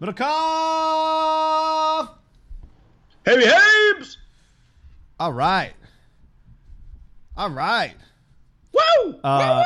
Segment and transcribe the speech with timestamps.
[0.00, 0.18] Middlekauff!
[3.26, 4.16] Heavy Habes!
[5.18, 5.74] All right.
[7.36, 7.94] All right.
[8.72, 9.20] Woo!
[9.24, 9.64] Uh,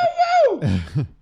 [0.51, 1.05] woo, woo, woo!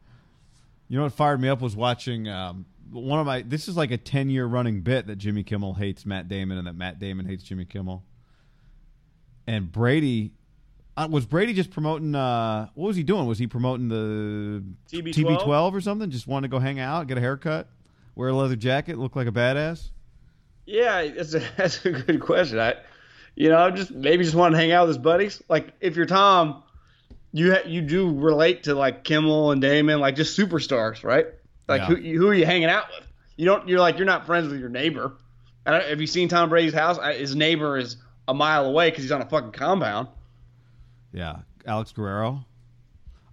[0.92, 3.44] You know what fired me up was watching um, one of my.
[3.44, 6.67] This is like a ten year running bit that Jimmy Kimmel hates Matt Damon and
[6.67, 8.04] that Matt Damon hates Jimmy Kimmel.
[9.48, 10.34] And Brady
[10.98, 12.14] uh, was Brady just promoting.
[12.14, 13.26] Uh, what was he doing?
[13.26, 15.14] Was he promoting the TB12?
[15.14, 16.09] TB12 or something?
[16.09, 17.70] Just wanted to go hang out, get a haircut,
[18.22, 19.89] wear a leather jacket, look like a badass.
[20.67, 22.59] yeah, that's a, that's a good question.
[22.59, 22.75] I,
[23.36, 25.42] you know, just maybe just want to hang out with his buddies.
[25.49, 26.64] Like if you're Tom,
[27.33, 31.26] you ha- you do relate to like Kimmel and Damon, like just superstars, right?
[31.67, 31.87] Like Yeah.
[31.87, 33.08] who who are you hanging out with?
[33.37, 33.67] You don't.
[33.67, 35.14] You're like you're not friends with your neighbor.
[35.65, 36.98] I don't, have you seen Tom Brady's house?
[36.99, 40.08] I, his neighbor is a mile away because he's on a fucking compound.
[41.14, 42.45] Yeah, Alex Guerrero.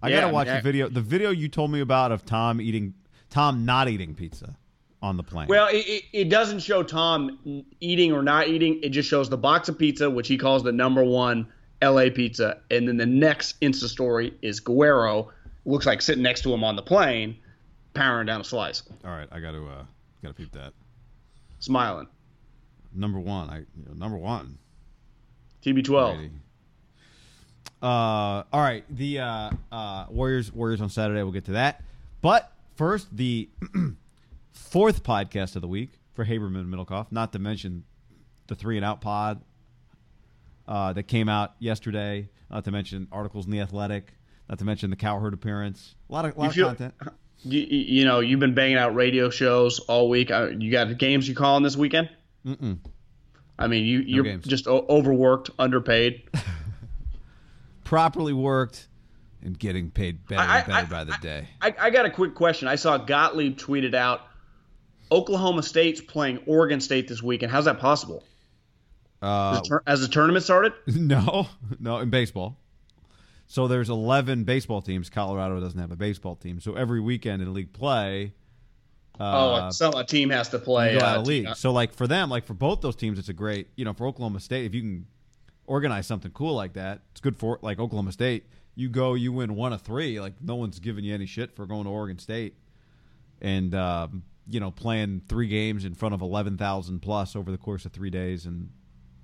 [0.01, 0.87] I Yeah, gotta watch the video.
[0.89, 2.93] The video you told me about of Tom eating,
[3.29, 4.55] Tom not eating pizza
[5.01, 5.47] on the plane.
[5.47, 8.79] Well, it, it, it doesn't show Tom eating or not eating.
[8.83, 11.47] It just shows the box of pizza, which he calls the number one
[11.81, 12.59] LA pizza.
[12.69, 15.31] And then the next Insta story is Guerrero,
[15.65, 17.37] looks like sitting next to him on the plane,
[17.93, 19.83] powering down a slice, all right, I gotta, uh,
[20.21, 20.73] gotta peep that.
[21.59, 22.07] smiling.
[22.93, 24.57] Number one, I you know, number one.
[25.63, 26.29] TB12.
[27.81, 31.21] Uh, all right, the uh, uh, Warriors, Warriors on Saturday.
[31.23, 31.83] We'll get to that.
[32.21, 33.47] But first, the
[34.59, 37.07] fourth podcast of the week for Haberman and Middlekauff.
[37.11, 37.83] Not to mention
[38.47, 39.41] the three and out pod
[40.67, 42.29] uh, that came out yesterday.
[42.51, 44.13] Not to mention articles in the Athletic.
[44.49, 45.95] Not to mention the Cowherd appearance.
[46.09, 46.93] A lot of, lot You of feel- content.
[47.41, 50.29] You, you know, you've been banging out radio shows all week.
[50.29, 52.09] Uh, You got games you call calling this weekend?
[52.45, 52.79] Mm-mm.
[53.57, 54.45] I mean, you, you're games.
[54.45, 56.23] just o- overworked, underpaid.
[57.85, 58.89] Properly worked
[59.41, 61.47] and getting paid better I- and better I- by the day.
[61.61, 62.67] I, I got a quick question.
[62.67, 64.19] I saw Gottlieb tweeted out
[65.11, 67.51] Oklahoma State's playing Oregon State this weekend.
[67.51, 68.23] How's that possible?
[69.21, 70.73] Uh, As the tur- As the tournament started?
[70.87, 71.47] No,
[71.79, 72.57] no, in baseball.
[73.47, 75.09] So there's 11 baseball teams.
[75.09, 76.59] Colorado doesn't have a baseball team.
[76.59, 78.33] So every weekend in league play,
[79.19, 79.25] oh,
[79.55, 80.93] uh, so a team has to play.
[80.93, 81.47] you uh, out of league.
[81.47, 83.93] uh, So like for them, like for both those teams, it's a great, you know,
[83.93, 85.07] for Oklahoma State, if you can
[85.65, 88.45] organize something cool like that, it's good for like Oklahoma State.
[88.75, 90.19] You go, you win one of three.
[90.21, 92.53] Like no one's giving you any shit for going to Oregon State,
[93.41, 97.85] and um, you know, playing three games in front of 11,000 plus over the course
[97.85, 98.69] of three days and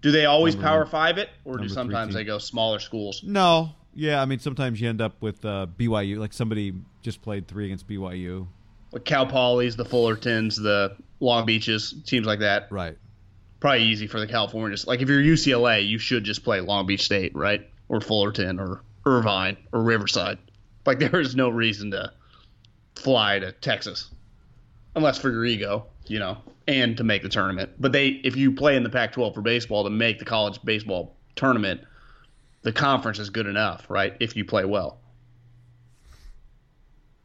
[0.05, 3.23] do they always number power five it, or do sometimes they go smaller schools?
[3.23, 6.19] No, yeah, I mean sometimes you end up with uh, BYU.
[6.19, 8.45] Like somebody just played three against BYU.
[8.91, 12.71] Like Cal Polys, the Fullertons, the Long Beaches, teams like that.
[12.71, 12.97] Right.
[13.59, 14.85] Probably easy for the Californians.
[14.85, 17.67] Like if you're UCLA, you should just play Long Beach State, right?
[17.89, 20.37] Or Fullerton, or Irvine, or Riverside.
[20.85, 22.11] Like there is no reason to
[22.95, 24.11] fly to Texas,
[24.95, 26.37] unless for your ego, you know,
[26.67, 27.71] and to make the tournament.
[27.79, 31.15] But they, if you play in the Pac-12 for baseball to make the college baseball
[31.35, 31.81] tournament,
[32.61, 34.15] the conference is good enough, right?
[34.19, 34.99] If you play well.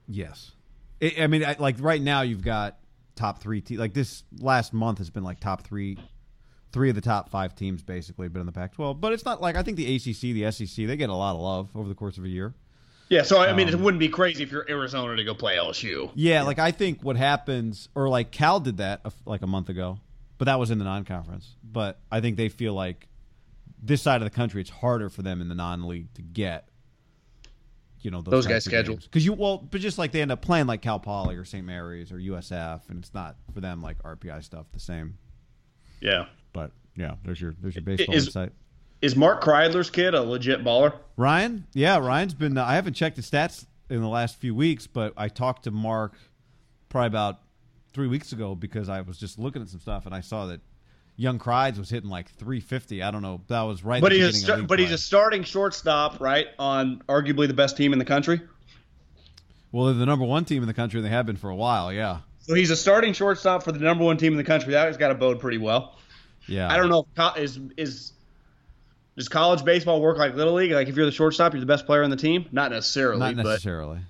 [0.07, 0.53] Yes.
[1.19, 2.79] I mean, like right now, you've got
[3.15, 3.61] top three.
[3.61, 5.97] Te- like this last month has been like top three,
[6.73, 9.01] three of the top five teams basically been in the Pac-12.
[9.01, 11.41] But it's not like I think the ACC, the SEC, they get a lot of
[11.41, 12.55] love over the course of a year.
[13.11, 15.57] Yeah, so I mean, it um, wouldn't be crazy if you're Arizona to go play
[15.57, 16.13] LSU.
[16.15, 19.99] Yeah, like I think what happens, or like Cal did that like a month ago,
[20.39, 21.57] but that was in the non-conference.
[21.65, 23.09] But I think they feel like
[23.83, 26.69] this side of the country, it's harder for them in the non-league to get,
[28.01, 29.01] you know, Those guys scheduled.
[29.01, 31.67] because you well, but just like they end up playing like Cal Poly or St.
[31.67, 35.19] Mary's or USF, and it's not for them like RPI stuff the same.
[36.01, 36.27] Yeah.
[36.53, 38.53] But yeah, there's your there's your baseball Is- insight.
[39.03, 40.95] Is Mark Kreidler's kid a legit baller?
[41.17, 42.59] Ryan, yeah, Ryan's been.
[42.59, 45.71] Uh, I haven't checked his stats in the last few weeks, but I talked to
[45.71, 46.15] Mark
[46.89, 47.41] probably about
[47.93, 50.61] three weeks ago because I was just looking at some stuff and I saw that
[51.17, 53.03] Young Crides was hitting like 350.
[53.03, 53.41] I don't know.
[53.49, 54.01] That was right.
[54.01, 56.49] But he's a, but he's a starting shortstop, right?
[56.59, 58.41] On arguably the best team in the country.
[59.73, 60.99] well, they're the number one team in the country.
[60.99, 61.93] and They have been for a while.
[61.93, 64.73] Yeah, So he's a starting shortstop for the number one team in the country.
[64.73, 65.99] That has got to bode pretty well.
[66.47, 66.71] yeah.
[66.71, 68.13] I don't know if is is
[69.17, 70.73] does college baseball work like little league?
[70.73, 72.47] Like if you're the shortstop, you're the best player on the team?
[72.53, 74.01] Not necessarily, Not necessarily.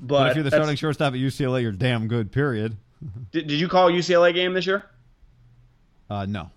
[0.00, 2.32] but, But, if you're the starting shortstop at UCLA, you're damn good.
[2.32, 2.76] Period.
[3.32, 4.84] Did, did you call UCLA game this year?
[6.10, 6.50] Uh, no.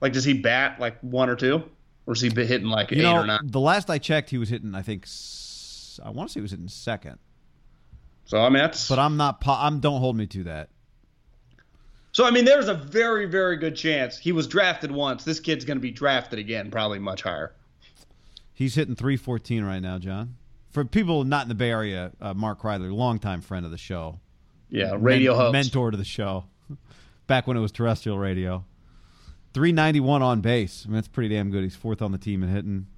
[0.00, 1.64] Like, does he bat like one or two,
[2.06, 3.40] or is he hitting like You eight know, or nine?
[3.42, 4.74] the last I checked, he was hitting.
[4.74, 5.06] I think
[6.04, 7.18] I want to say he was hitting second,
[8.26, 8.88] So I mean, that's.
[8.88, 9.42] but I'm not.
[9.46, 9.80] I'm.
[9.80, 10.68] Don't hold me to that.
[12.18, 15.22] So I mean, there's a very very good chance he was drafted once.
[15.22, 17.54] This kid's going to be drafted again, probably much higher.
[18.52, 20.34] He's hitting 314 right now, John.
[20.72, 24.18] For people not in the Bay Area, uh, Mark Kreidler, longtime friend of the show.
[24.68, 25.52] Yeah, radio Men- host.
[25.52, 26.46] Mentor to the show.
[27.28, 28.64] Back when it was terrestrial radio.
[29.54, 30.82] 391 on base.
[30.84, 31.62] I mean, that's pretty damn good.
[31.62, 32.88] He's fourth on the team in hitting.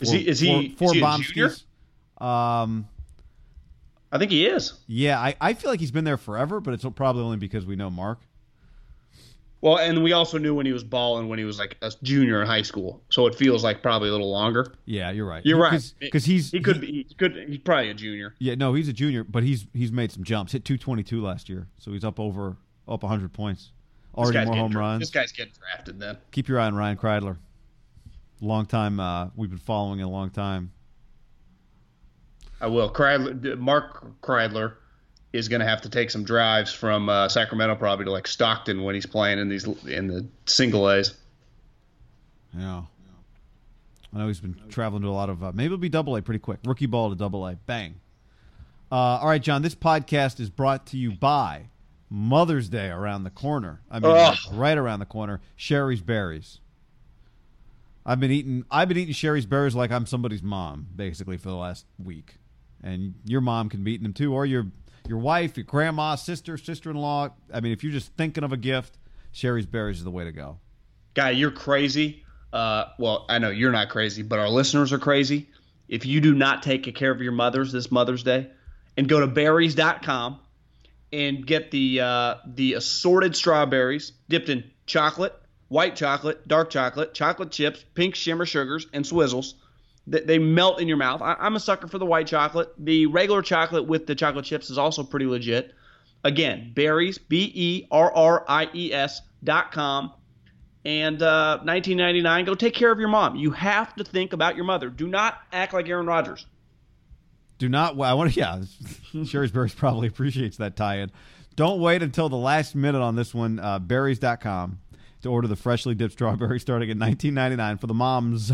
[0.00, 1.54] Is he- is he- Four, is he a junior?
[2.18, 2.88] Um,
[4.10, 4.74] I think he is.
[4.88, 7.76] yeah, I, I feel like he's been there forever, but it's probably only because we
[7.76, 8.18] know Mark.
[9.62, 12.42] Well, and we also knew when he was balling when he was like a junior
[12.42, 14.74] in high school, so it feels like probably a little longer.
[14.86, 15.46] Yeah, you're right.
[15.46, 18.34] You're right Because he's he could be he could he's probably a junior.
[18.40, 20.52] Yeah, no, he's a junior, but he's he's made some jumps.
[20.52, 22.56] Hit 222 last year, so he's up over
[22.88, 23.70] up 100 points.
[24.16, 25.00] Already more home dra- runs.
[25.00, 26.18] This guy's getting drafted then.
[26.32, 27.36] Keep your eye on Ryan Kreidler.
[28.40, 30.72] Long time uh, we've been following a long time.
[32.60, 32.92] I will.
[32.92, 34.74] Kreidler, Mark Kreidler
[35.32, 38.82] is going to have to take some drives from uh, Sacramento probably to like Stockton
[38.82, 41.14] when he's playing in these in the single A's.
[42.56, 42.82] Yeah.
[44.14, 45.42] I know he's been traveling to a lot of.
[45.42, 46.60] Uh, maybe it'll be double A pretty quick.
[46.66, 47.56] Rookie ball to double A.
[47.56, 47.94] Bang.
[48.90, 49.62] Uh, all right, John.
[49.62, 51.70] This podcast is brought to you by
[52.10, 53.80] Mother's Day around the corner.
[53.90, 54.36] I mean, Ugh.
[54.52, 55.40] right around the corner.
[55.56, 56.60] Shari's Berries.
[58.04, 58.66] I've been eating.
[58.70, 62.34] I've been eating Shari's Berries like I'm somebody's mom, basically, for the last week.
[62.82, 64.66] And your mom can be eating them too, or your
[65.08, 67.30] your wife, your grandma, sister, sister-in-law.
[67.52, 68.98] I mean, if you're just thinking of a gift,
[69.32, 70.58] Shari's Berries is the way to go.
[71.14, 72.24] Guy, you're crazy.
[72.52, 75.48] Uh, well, I know you're not crazy, but our listeners are crazy.
[75.88, 78.48] If you do not take care of your mothers this Mother's Day,
[78.96, 80.38] and go to berries.com
[81.12, 85.34] and get the uh, the assorted strawberries dipped in chocolate,
[85.68, 89.54] white chocolate, dark chocolate, chocolate chips, pink shimmer sugars, and swizzles.
[90.06, 91.22] They, melt in your mouth.
[91.22, 92.72] I, I'm a sucker for the white chocolate.
[92.78, 95.74] The regular chocolate with the chocolate chips is also pretty legit.
[96.24, 100.12] Again, berries, B E R R I E S dot com
[100.84, 104.64] and uh, 1999 go take care of your mom you have to think about your
[104.64, 106.46] mother do not act like aaron rodgers
[107.58, 108.00] Do not.
[108.00, 108.40] I want to.
[108.40, 108.62] Yeah,
[109.24, 111.12] Shari's Berries probably appreciates that tie-in.
[111.54, 113.60] Don't wait until the last minute on this one.
[113.60, 114.80] Uh, berries.com
[115.22, 118.50] to order the freshly dipped strawberry starting at 19.99 for the moms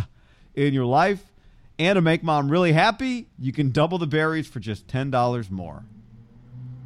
[0.55, 1.33] in your life,
[1.79, 5.51] and to make mom really happy, you can double the berries for just ten dollars
[5.51, 5.85] more.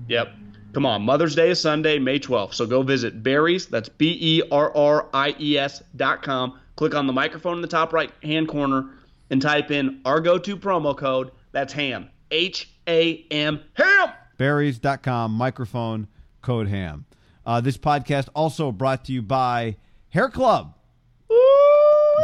[0.08, 0.28] yep
[0.72, 3.92] come on mother's day is sunday may 12th so go visit berries that's E
[4.40, 8.88] b-e-r-r-i-e-s dot com click on the microphone in the top right hand corner
[9.30, 14.08] and type in our go-to promo code that's ham h-a-m ham
[14.38, 16.08] Berries.com microphone
[16.40, 17.04] code ham.
[17.46, 19.76] Uh, this podcast also brought to you by
[20.08, 20.74] Hair Club.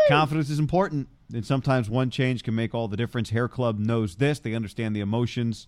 [0.09, 3.31] Confidence is important, and sometimes one change can make all the difference.
[3.31, 4.39] Hair Club knows this.
[4.39, 5.67] They understand the emotions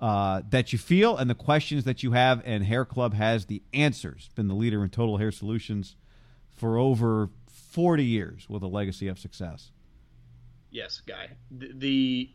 [0.00, 3.62] uh, that you feel and the questions that you have, and Hair Club has the
[3.72, 4.30] answers.
[4.34, 5.96] Been the leader in total hair solutions
[6.56, 9.70] for over 40 years with a legacy of success.
[10.70, 11.30] Yes, guy.
[11.50, 12.30] The, the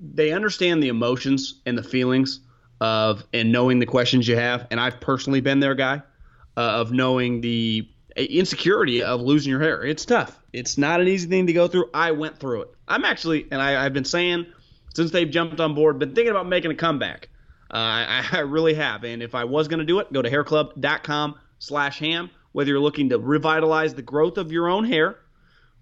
[0.00, 2.40] they understand the emotions and the feelings
[2.80, 6.02] of and knowing the questions you have, and I've personally been there, guy,
[6.56, 9.82] uh, of knowing the insecurity of losing your hair.
[9.82, 10.38] It's tough.
[10.52, 11.90] It's not an easy thing to go through.
[11.92, 12.74] I went through it.
[12.86, 14.46] I'm actually, and I, I've been saying
[14.94, 17.28] since they've jumped on board, been thinking about making a comeback.
[17.70, 20.30] Uh, I, I really have, and if I was going to do it, go to
[20.30, 25.18] hairclub.com slash ham, Whether you're looking to revitalize the growth of your own hair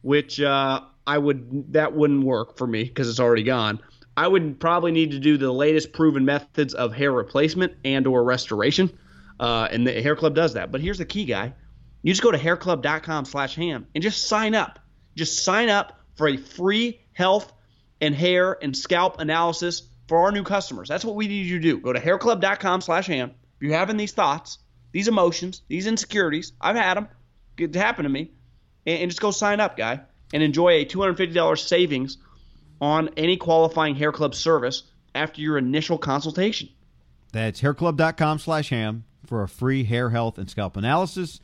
[0.02, 3.80] which uh, I would that wouldn't work for me because it's already gone.
[4.16, 8.22] I would probably need to do the latest proven methods of hair replacement and or
[8.22, 8.96] restoration,
[9.40, 10.70] uh, and the Hair Club does that.
[10.70, 11.54] But here's the key, guy:
[12.02, 14.78] you just go to hairclub.com slash ham and just sign up.
[15.14, 17.52] Just sign up for a free health
[18.00, 20.88] and hair and scalp analysis for our new customers.
[20.88, 21.78] That's what we need you to do.
[21.78, 23.30] Go to hairclub.com slash ham.
[23.56, 24.58] If you're having these thoughts,
[24.90, 27.08] these emotions, these insecurities, I've had them.
[27.56, 28.32] It happened to me,
[28.86, 30.00] and, and just go sign up, guy,
[30.32, 32.18] and enjoy a $250 savings
[32.80, 34.82] on any qualifying hair club service
[35.14, 36.68] after your initial consultation.
[37.32, 41.40] That's hairclub.com slash ham for a free hair health and scalp analysis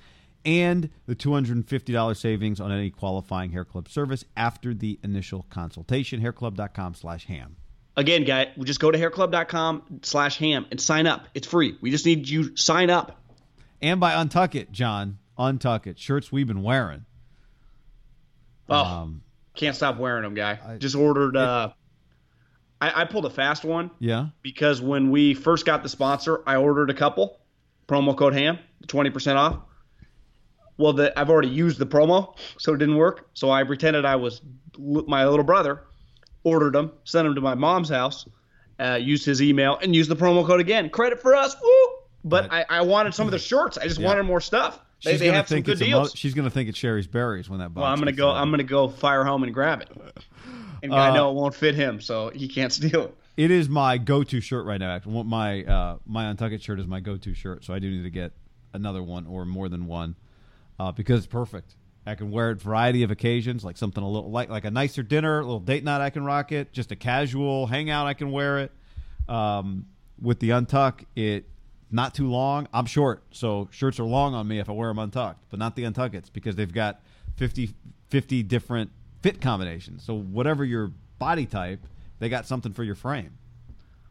[0.48, 6.22] and the $250 savings on any qualifying hair club service after the initial consultation.
[6.22, 7.56] Hairclub.com slash ham.
[7.98, 11.26] Again, guy, we just go to hairclub.com slash ham and sign up.
[11.34, 11.76] It's free.
[11.82, 13.20] We just need you sign up.
[13.82, 15.18] And by Untuck It, John.
[15.38, 15.98] Untuck It.
[15.98, 17.04] Shirts we've been wearing.
[18.70, 19.22] Oh, Um,
[19.54, 20.58] can't stop wearing them, guy.
[20.66, 21.36] I- just ordered.
[21.36, 21.72] Uh,
[22.80, 24.28] I, I pulled a fast one yeah.
[24.40, 27.38] because when we first got the sponsor, I ordered a couple.
[27.88, 29.58] Promo code HAM, 20% off.
[30.78, 33.28] Well, the, I've already used the promo, so it didn't work.
[33.34, 34.40] So I pretended I was
[34.78, 35.82] my little brother,
[36.44, 38.26] ordered them, sent them to my mom's house,
[38.78, 40.88] uh, used his email, and used the promo code again.
[40.88, 41.88] Credit for us, woo!
[42.24, 43.76] But I, I wanted some of the shirts.
[43.76, 44.80] I just wanted more stuff.
[45.04, 46.08] They, She's they gonna have some think good it's deals.
[46.08, 47.82] mo- she's gonna think it's Shari's berries when that box.
[47.82, 48.26] Well, I'm gonna go.
[48.26, 48.40] delivered.
[48.40, 49.88] I'm gonna go fire home and grab it.
[50.80, 53.14] And I know it won't fit him, so he can't steal it.
[53.36, 54.94] It is my go-to shirt right now.
[54.94, 58.04] Actually, my uh, my Untuck It shirt is my go-to shirt, so I do need
[58.04, 58.30] to get
[58.72, 60.14] another one or more than one
[60.78, 61.76] uh, because it's perfect.
[62.06, 65.02] I can wear it variety of occasions, like something a little like like a nicer
[65.02, 66.00] dinner, a little date night.
[66.00, 66.72] I can rock it.
[66.72, 68.72] Just a casual hangout, I can wear it.
[69.28, 69.86] Um,
[70.20, 71.44] with the untuck, it
[71.90, 72.66] not too long.
[72.72, 75.76] I'm short, so shirts are long on me if I wear them untucked, but not
[75.76, 77.00] the untuck it's because they've got
[77.36, 77.74] 50,
[78.08, 78.90] 50 different
[79.22, 80.04] fit combinations.
[80.04, 81.80] So whatever your body type,
[82.18, 83.36] they got something for your frame.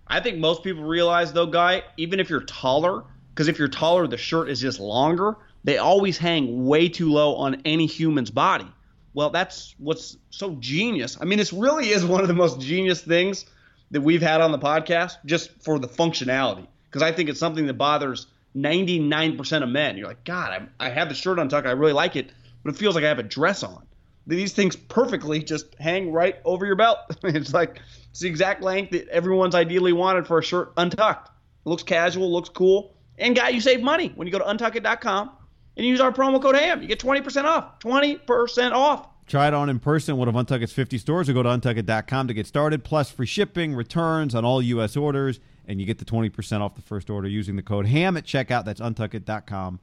[0.07, 4.07] I think most people realize though, guy, even if you're taller, because if you're taller,
[4.07, 5.37] the shirt is just longer.
[5.67, 8.71] They always hang way too low on any human's body.
[9.13, 11.17] Well, that's what's so genius.
[11.19, 13.45] I mean, this really is one of the most genius things
[13.91, 16.65] that we've had on the podcast, just for the functionality.
[16.85, 19.97] Because I think it's something that bothers 99% of men.
[19.97, 21.67] You're like, God, I, I have the shirt untucked.
[21.67, 22.31] I really like it,
[22.63, 23.85] but it feels like I have a dress on.
[24.25, 26.99] These things perfectly just hang right over your belt.
[27.25, 27.81] it's like
[28.11, 31.27] it's the exact length that everyone's ideally wanted for a shirt untucked.
[31.27, 32.95] It looks casual, looks cool.
[33.17, 35.31] And guy, you save money when you go to untuckit.com
[35.77, 36.81] and use our promo code HAM.
[36.81, 37.79] You get 20% off.
[37.79, 39.07] 20% off.
[39.27, 42.27] Try it on in person at one of Untuckit's 50 stores or go to untuckit.com
[42.29, 44.95] to get started, plus free shipping, returns on all U.S.
[44.97, 48.23] orders, and you get the 20% off the first order using the code HAM at
[48.25, 48.63] checkout.
[48.65, 49.79] That's untuckit.com,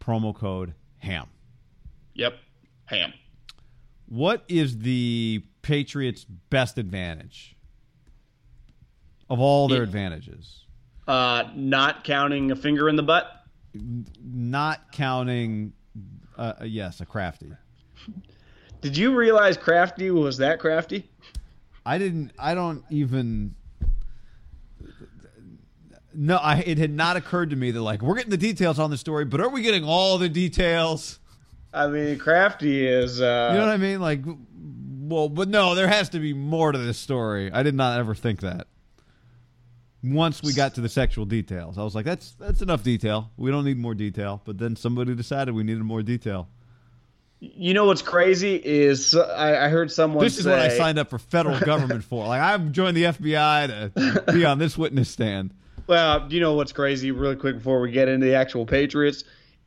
[0.00, 1.26] promo code HAM.
[2.14, 2.34] Yep.
[2.86, 3.12] Ham.
[4.06, 7.56] What is the Patriots' best advantage
[9.28, 9.84] of all their Yeah.
[9.84, 10.60] advantages?
[11.08, 13.43] Uh, not counting a finger in the butt.
[13.74, 15.72] Not counting,
[16.36, 17.52] uh, yes, a crafty.
[18.80, 21.08] Did you realize Crafty was that crafty?
[21.86, 22.32] I didn't.
[22.38, 23.54] I don't even.
[26.16, 28.90] No, I, it had not occurred to me that like we're getting the details on
[28.90, 31.18] the story, but are we getting all the details?
[31.72, 33.20] I mean, Crafty is.
[33.20, 34.00] Uh, You know what I mean?
[34.00, 34.20] Like,
[34.56, 37.50] well, but no, there has to be more to this story.
[37.52, 38.68] I did not ever think that.
[40.04, 43.30] Once we got to the sexual details, I was like, "That's that's enough detail.
[43.36, 46.48] We don't need more detail." But then somebody decided we needed more detail.
[47.40, 50.24] You know what's crazy is I, I heard someone.
[50.24, 52.26] This is what I signed up for federal government for.
[52.26, 53.94] Like, I've joined the FBI
[54.26, 55.52] to be on this witness stand.
[55.86, 59.24] Well, you know what's crazy, really quick before we get into the actual Patriots,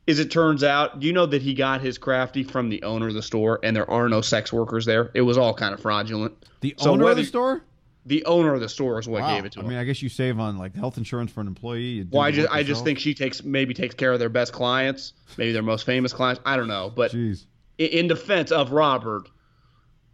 [0.08, 3.14] is it turns out, you know that he got his crafty from the owner of
[3.14, 5.10] the store, and there are no sex workers there.
[5.14, 6.34] It was all kind of fraudulent.
[6.60, 7.62] The So owner of the store.
[8.08, 9.34] The owner of the store is what Wow.
[9.36, 9.68] gave it to I him.
[9.68, 12.06] mean, I guess you save on like health insurance for an employee.
[12.10, 15.12] Well, I just I just think she takes maybe takes care of their best clients,
[15.36, 16.40] maybe their most famous clients.
[16.44, 17.44] I don't know, but Jeez.
[17.76, 19.28] in defense of Robert,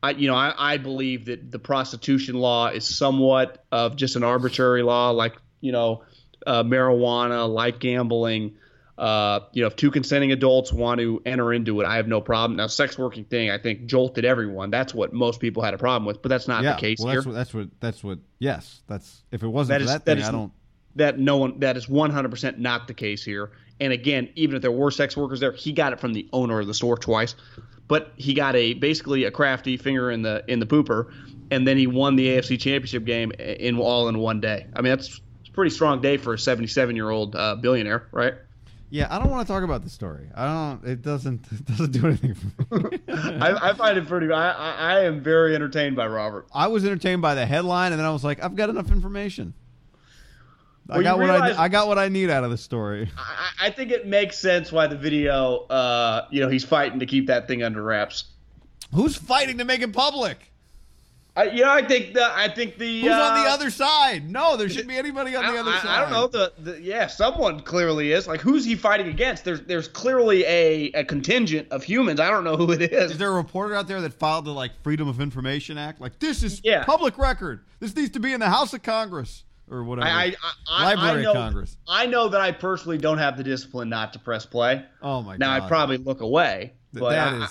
[0.02, 4.24] I you know I, I believe that the prostitution law is somewhat of just an
[4.24, 6.02] arbitrary law, like you know
[6.46, 8.56] uh, marijuana, like gambling.
[8.96, 12.20] Uh, you know, if two consenting adults want to enter into it, I have no
[12.20, 12.56] problem.
[12.56, 14.70] Now, sex working thing, I think jolted everyone.
[14.70, 16.74] That's what most people had a problem with, but that's not yeah.
[16.74, 17.20] the case well, here.
[17.20, 18.18] that's what that's what that's what.
[18.38, 20.52] Yes, that's if it wasn't That is- that that thing, is- I don't.
[20.96, 23.50] that no one that is 100% not the case here.
[23.80, 26.60] And again, even if there were sex workers there, he got it from the owner
[26.60, 27.34] of the store twice.
[27.88, 31.12] But he got a basically a crafty finger in the in the pooper,
[31.50, 34.68] and then he won the AFC Championship game in all in one day.
[34.74, 38.34] I mean, that's a pretty strong day for a 77 year old uh, billionaire, right?
[38.91, 40.29] Yeah, I don't want to talk about the story.
[40.35, 40.85] I don't.
[40.88, 41.47] It doesn't.
[41.53, 42.99] It doesn't do anything for me.
[43.09, 44.31] I, I find it pretty.
[44.31, 46.47] I, I I am very entertained by Robert.
[46.53, 49.55] I was entertained by the headline, and then I was like, I've got enough information.
[50.88, 51.64] I Well, you got what I.
[51.64, 53.11] I got what I need out of the story.
[53.19, 55.67] I, I think it makes sense why the video.
[55.67, 58.25] Uh, you know, he's fighting to keep that thing under wraps.
[58.93, 60.53] Who's fighting to make it public?
[61.37, 62.25] I, you know, I think the.
[62.25, 63.00] I think the.
[63.00, 64.31] Who's on the uh, other side?
[64.31, 65.88] No, there shouldn't be anybody on I, the other I- side.
[65.88, 66.26] I don't know.
[66.29, 68.29] The, the yeah, someone clearly is.
[68.29, 69.45] Like, who's he fighting against?
[69.45, 72.21] There's there's clearly a, a contingent of humans.
[72.21, 73.12] I don't know who it is.
[73.12, 76.00] Is there a reporter out there that filed the like Freedom of Information Act?
[76.00, 76.85] Like this is Yeah.
[76.85, 77.64] public record.
[77.81, 80.07] This needs to be in the House of Congress or whatever.
[80.07, 80.35] I, I,
[80.69, 81.76] I, Library I know, of Congress.
[81.88, 84.85] I know that I personally don't have the discipline not to press play.
[85.03, 85.41] Oh my god.
[85.41, 85.64] Now god.
[85.64, 87.47] I probably look away, Th- but that I.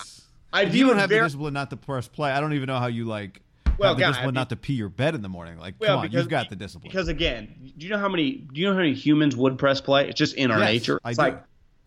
[0.54, 2.30] I, I if view you don't have very, the discipline not to press play.
[2.30, 3.42] I don't even know how you like
[3.78, 5.58] Well, God, I discipline mean- not to pee your bed in the morning.
[5.58, 6.90] Like, well, come on, because, you've got the discipline.
[6.90, 8.32] Because again, do you know how many?
[8.32, 10.08] Do you know how many humans would press play?
[10.08, 11.00] It's just in our Yes, nature.
[11.04, 11.38] I It's do.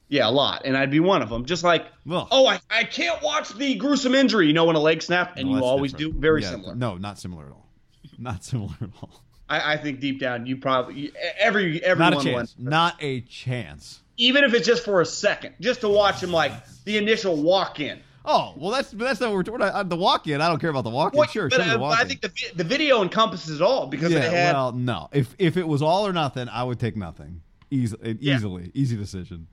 [0.10, 1.46] yeah, a lot, and I'd be one of them.
[1.46, 2.27] Just like, Ugh.
[2.32, 4.48] oh, I, I can't watch the gruesome injury.
[4.48, 6.15] You know when a leg snap, and No, you always different.
[6.15, 6.75] do very Yeah, similar.
[6.75, 7.70] No, not similar at all.
[8.17, 9.22] Not similar at all.
[9.50, 12.56] I, I think deep down, you probably every everyone Not a chance.
[12.60, 14.01] Not a chance.
[14.17, 16.51] even if it's just for a second, just to watch him like
[16.84, 18.00] the initial walk in.
[18.29, 19.88] Oh well, that's that's not what we're talking about.
[19.88, 20.41] The walk-in.
[20.41, 21.17] I don't care about the walk-in.
[21.17, 21.81] What- sure, but, uh.
[21.86, 25.07] I think the the video encompasses it all because yeah, it had well, no.
[25.13, 27.41] If if it was all or nothing, I would take nothing.
[27.72, 28.36] Easy, Yeah.
[28.36, 29.48] easily, easy decision.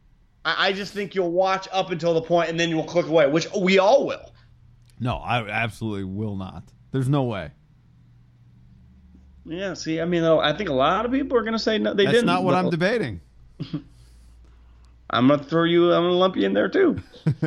[0.45, 3.29] I, I just think you'll watch up until the point and then you'll click away,
[3.29, 4.33] which we all will.
[5.01, 6.65] No, I absolutely will not.
[6.93, 7.51] There's no way.
[9.47, 11.79] Yeah, see, I mean, though, I think a lot of people are going to say
[11.79, 12.27] no, they That's didn't.
[12.27, 13.21] That's not what I'm debating.
[15.11, 16.99] I'm going to throw you, I'm going to lump you in there too.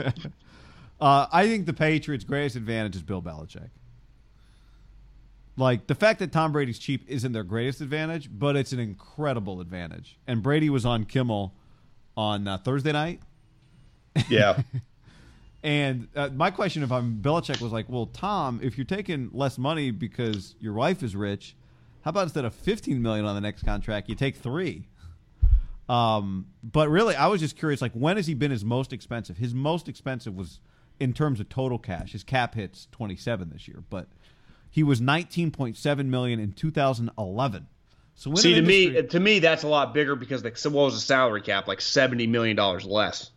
[1.00, 3.70] Uh, I think the Patriots' greatest advantage is Bill Belichick.
[5.56, 9.60] Like the fact that Tom Brady's cheap isn't their greatest advantage, but it's an incredible
[9.60, 10.18] advantage.
[10.28, 11.54] And Brady was on Kimmel
[12.16, 13.22] on uh, Thursday night,
[14.30, 14.62] Yeah.
[15.64, 19.58] and uh, my question, if I'm Belichick, was like, "Well, Tom, if you're taking less
[19.58, 21.56] money because your wife is rich,
[22.02, 24.88] how about instead of 15 million on the next contract, you take three?
[25.90, 29.38] Um, but really, I was just curious, like, when has he been his most expensive?
[29.38, 30.60] His most expensive was
[31.00, 32.12] in terms of total cash.
[32.14, 34.08] His cap hits 27 this year, but
[34.70, 37.68] he was 19.7 million in 2011.
[38.16, 40.52] So when See, to an me, uh, to me, that's a lot bigger because the,
[40.56, 41.68] so what was the salary cap?
[41.68, 43.30] Like $70 million less.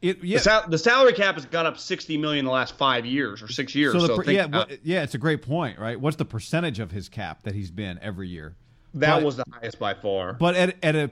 [0.00, 2.76] it, yeah, The, sal- the salary cap has gone up $60 million in the last
[2.76, 3.94] five years or six years.
[3.94, 6.00] so So, per- think yeah, what- yeah, it's a great point, right?
[6.00, 8.54] What's the percentage of his cap that he's been every year?
[8.94, 10.32] that but- was the highest by far.
[10.34, 11.10] But at at a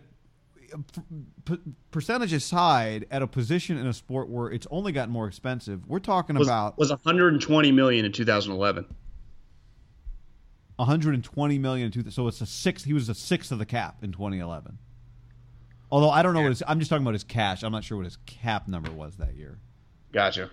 [1.90, 5.98] percentage aside, at a position in a sport where it's only gotten more expensive, we're
[5.98, 8.86] talking was, about was 120 million in 2011.
[10.76, 11.86] 120 million.
[11.86, 12.84] in two- So it's a sixth.
[12.84, 14.78] He was a sixth of the cap in 2011.
[15.90, 16.62] Although I don't know what his.
[16.66, 17.62] I'm just talking about his cash.
[17.62, 19.58] I'm not sure what his cap number was that year.
[20.12, 20.50] Gotcha.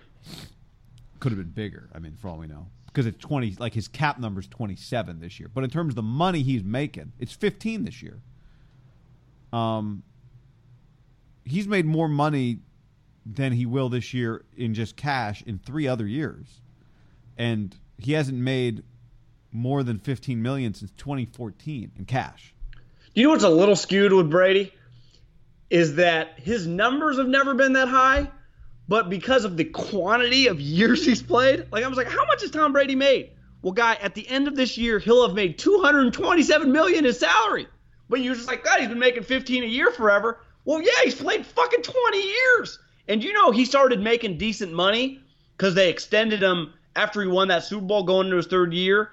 [1.20, 1.88] Could have been bigger.
[1.94, 3.56] I mean, for all we know, because it's 20.
[3.58, 5.50] Like his cap number's 27 this year.
[5.52, 8.20] But in terms of the money he's making, it's 15 this year.
[9.54, 10.02] Um,
[11.44, 12.58] he's made more money
[13.24, 16.60] than he will this year in just cash in three other years,
[17.38, 18.82] and he hasn't made
[19.52, 22.52] more than 15 million since 2014 in cash.
[23.14, 24.74] Do you know what's a little skewed with Brady?
[25.70, 28.28] Is that his numbers have never been that high,
[28.88, 32.42] but because of the quantity of years he's played, like I was like, how much
[32.42, 33.30] has Tom Brady made?
[33.62, 37.68] Well, guy, at the end of this year, he'll have made 227 million in salary.
[38.08, 40.40] But you're just like, God, he's been making 15 a year forever.
[40.64, 42.78] Well, yeah, he's played fucking 20 years.
[43.08, 45.20] And you know, he started making decent money
[45.56, 49.10] because they extended him after he won that Super Bowl going into his third year.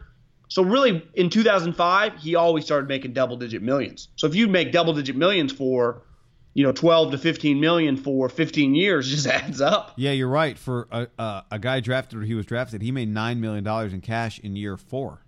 [0.48, 4.10] So really, in 2005, he always started making double-digit millions.
[4.18, 6.04] So if you make double-digit millions for,
[6.54, 9.94] you know, 12 to 15 million for 15 years, just adds up.
[9.96, 10.58] Yeah, you're right.
[10.58, 13.94] For a, a, a guy drafted where he was drafted, he made nine million dollars
[13.94, 15.22] in cash in year four.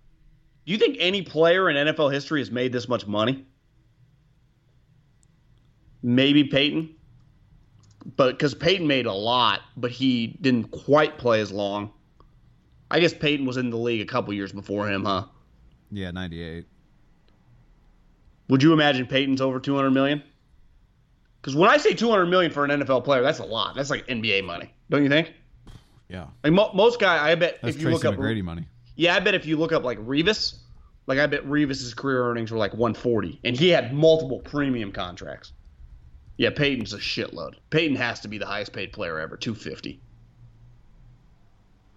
[0.66, 3.46] Do you think any player in NFL history has made this much money?
[6.04, 6.94] Maybe Peyton,
[8.16, 11.92] but because Peyton made a lot, but he didn't quite play as long.
[12.90, 15.24] I guess Peyton was in the league a couple years before him, huh?
[15.90, 16.66] Yeah, ninety eight.
[18.50, 20.22] Would you imagine Peyton's over 200 million?
[21.40, 23.74] Because when I say 200 million for an NFL player, that's a lot.
[23.74, 25.32] That's like NBA money, don't you think?
[26.10, 28.66] Yeah, Like mo- most guy, I bet that's if you look Tracy up, McGrady money.
[28.96, 30.56] yeah, I bet if you look up like Revis,
[31.06, 35.52] like I bet Revis's career earnings were like 140, and he had multiple premium contracts.
[36.36, 37.54] Yeah, Peyton's a shitload.
[37.70, 40.00] Peyton has to be the highest paid player ever, 250.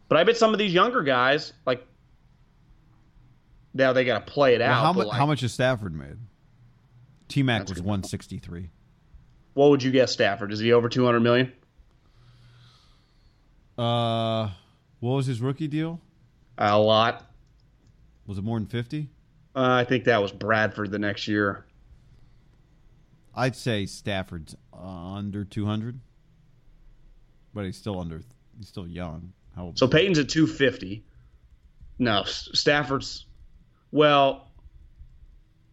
[0.09, 1.85] But I bet some of these younger guys, like,
[3.73, 4.83] now they got to play it Well, out.
[4.83, 6.17] how, mu- like- how much is Stafford made?
[7.27, 8.69] T Mac was one sixty three.
[9.53, 10.53] What would you guess, Stafford?
[10.53, 11.51] Is he over 200 million?
[13.77, 14.49] Uh,
[14.99, 15.99] what was his rookie deal?
[16.57, 17.25] A lot.
[18.25, 19.09] Was it more than fifty?
[19.55, 21.65] Uh, I think that was Bradford the next year.
[23.37, 25.99] I'd say Stafford's under two hundred,
[27.53, 28.21] but he's still under.
[28.57, 29.31] He's still young.
[29.55, 29.77] How old?
[29.77, 31.05] So Peyton's at 250.
[31.99, 33.25] No, Stafford's.
[33.91, 34.51] Well,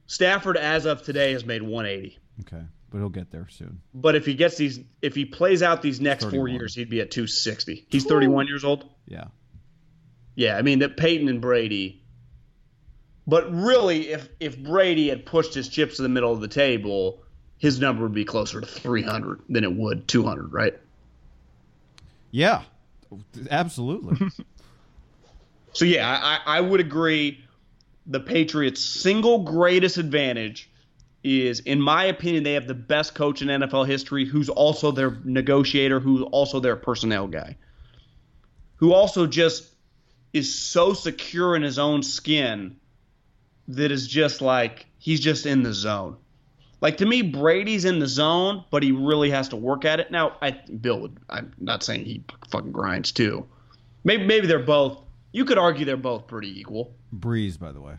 [0.06, 2.18] Stafford as of today has made 180.
[2.42, 3.80] okay, but he'll get there soon.
[3.94, 7.00] But if he gets these, if he plays out these next four years, he'd be
[7.00, 7.86] at 260.
[7.88, 8.88] He's 31 years old.
[9.06, 9.24] Yeah,
[10.34, 12.02] Yeah, I mean that Peyton and Brady.
[13.26, 17.23] But really, if if Brady had pushed his chips to the middle of the table,
[17.58, 20.74] his number would be closer to 300 than it would 200, right?
[22.30, 22.62] yeah,
[23.50, 24.28] absolutely.
[25.74, 27.44] So yeah, I, I would agree.
[28.06, 30.70] The Patriots' single greatest advantage
[31.24, 35.18] is, in my opinion, they have the best coach in NFL history, who's also their
[35.24, 37.56] negotiator, who's also their personnel guy,
[38.76, 39.68] who also just
[40.32, 42.76] is so secure in his own skin
[43.68, 46.16] that is just like he's just in the zone.
[46.84, 50.10] Like to me, Brady's in the zone, but he really has to work at it.
[50.10, 51.16] Now, I Bill would.
[51.30, 53.46] I'm not saying he fucking grinds too.
[54.04, 55.00] Maybe maybe they're both.
[55.32, 56.94] You could argue they're both pretty equal.
[57.18, 57.94] Brees, by the way,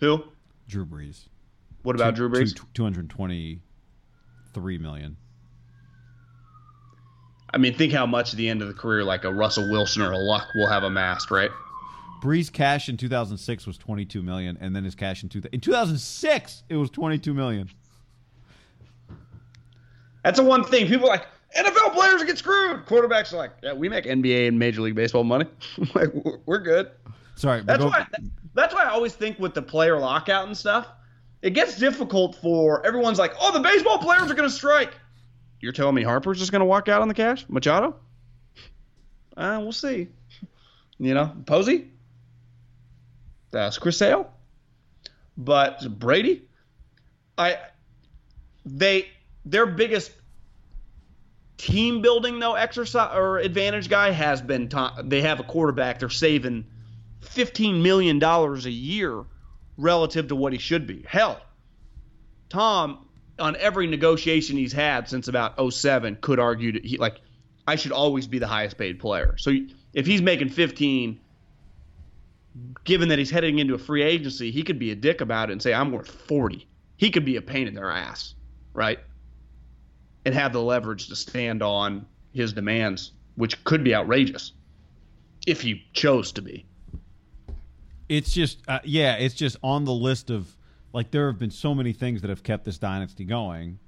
[0.00, 0.24] Who?
[0.68, 1.28] Drew Brees.
[1.82, 2.58] What about Drew Brees?
[2.72, 5.18] Two hundred twenty-three million.
[7.52, 10.00] I mean, think how much at the end of the career like a Russell Wilson
[10.00, 11.50] or a Luck will have amassed, right?
[12.22, 16.62] Brees cash in 2006 was 22 million, and then his cash in two, in 2006
[16.68, 17.68] it was 22 million.
[20.24, 21.26] That's the one thing people are like
[21.56, 22.84] NFL players get screwed.
[22.86, 25.46] Quarterbacks are like, yeah, we make NBA and Major League Baseball money.
[25.94, 26.90] like we're- we're good.
[27.36, 28.06] Sorry, That's go- why.
[28.54, 30.88] That's why I always think with the player lockout and stuff,
[31.42, 34.92] it gets difficult for everyone's like, oh, the baseball players are going to strike.
[35.60, 37.44] You're telling me Harper's just going to walk out on the cash?
[37.48, 37.94] Machado?
[39.36, 40.08] Uh, we'll see.
[40.98, 41.90] You know, Posey?
[43.50, 44.30] That's Chris Sale?
[45.36, 46.48] But Brady?
[47.36, 47.58] I
[48.64, 49.08] they
[49.44, 50.12] their biggest
[51.56, 56.08] team building though exercise or advantage guy has been Tom, they have a quarterback they're
[56.10, 56.66] saving
[57.20, 59.24] 15 million dollars a year
[59.76, 61.04] relative to what he should be.
[61.06, 61.40] Hell,
[62.48, 63.06] Tom
[63.38, 67.20] on every negotiation he's had since about 07 could argue that he like
[67.66, 69.36] I should always be the highest paid player.
[69.38, 69.52] So
[69.92, 71.20] if he's making 15
[72.84, 75.52] given that he's heading into a free agency, he could be a dick about it
[75.52, 76.66] and say I'm worth 40.
[76.96, 78.34] He could be a pain in their ass,
[78.72, 78.98] right?
[80.24, 84.52] And have the leverage to stand on his demands, which could be outrageous
[85.46, 86.66] if he chose to be.
[88.08, 90.56] It's just, uh, yeah, it's just on the list of
[90.92, 93.78] like there have been so many things that have kept this dynasty going,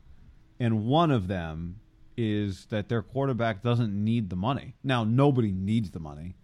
[0.59, 1.81] and one of them
[2.17, 4.75] is that their quarterback doesn't need the money.
[4.85, 6.37] Now, nobody needs the money,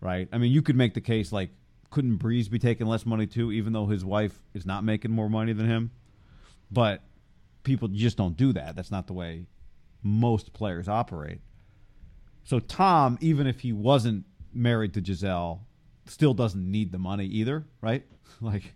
[0.00, 0.28] right?
[0.32, 1.50] I mean, you could make the case like,
[1.92, 5.30] couldn't Brees be taking less money too, even though his wife is not making more
[5.30, 5.92] money than him?
[6.70, 7.02] But
[7.62, 8.74] people just don't do that.
[8.74, 9.46] That's not the way
[10.02, 11.40] most players operate.
[12.44, 15.64] So Tom, even if he wasn't married to Giselle,
[16.06, 18.04] still doesn't need the money either, right?
[18.40, 18.74] Like,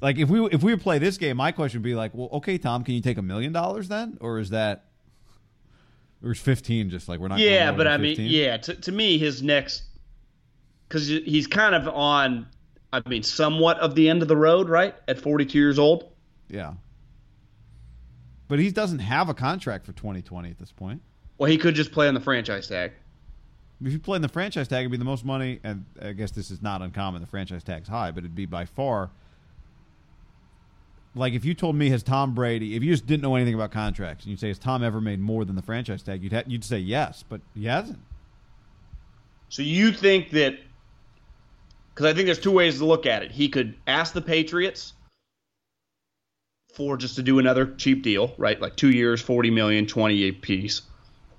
[0.00, 2.58] like if we if we play this game, my question would be like, well, okay,
[2.58, 4.86] Tom, can you take a million dollars then, or is that,
[6.22, 7.38] or is fifteen just like we're not?
[7.38, 9.82] Yeah, but I mean, yeah, to, to me, his next,
[10.88, 12.46] because he's kind of on,
[12.92, 14.94] I mean, somewhat of the end of the road, right?
[15.08, 16.10] At 42 years old.
[16.48, 16.74] yeah.
[18.48, 21.02] But he doesn't have a contract for 2020 at this point.
[21.36, 22.92] Well, he could just play on the franchise tag.
[23.84, 26.30] If you play in the franchise tag, it'd be the most money, and I guess
[26.30, 27.20] this is not uncommon.
[27.20, 29.10] The franchise tag's high, but it'd be by far.
[31.16, 33.72] Like if you told me has Tom Brady, if you just didn't know anything about
[33.72, 36.44] contracts, and you say has Tom ever made more than the franchise tag, you'd ha-
[36.46, 37.98] you'd say yes, but he hasn't.
[39.48, 40.58] So you think that?
[41.96, 43.32] Because I think there's two ways to look at it.
[43.32, 44.92] He could ask the Patriots
[46.74, 48.60] for just to do another cheap deal, right?
[48.60, 50.82] Like two years, 40 million, 20 a piece.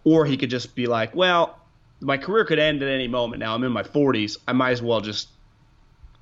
[0.03, 1.59] Or he could just be like, well,
[2.01, 3.39] my career could end at any moment.
[3.39, 4.37] Now I'm in my 40s.
[4.47, 5.27] I might as well just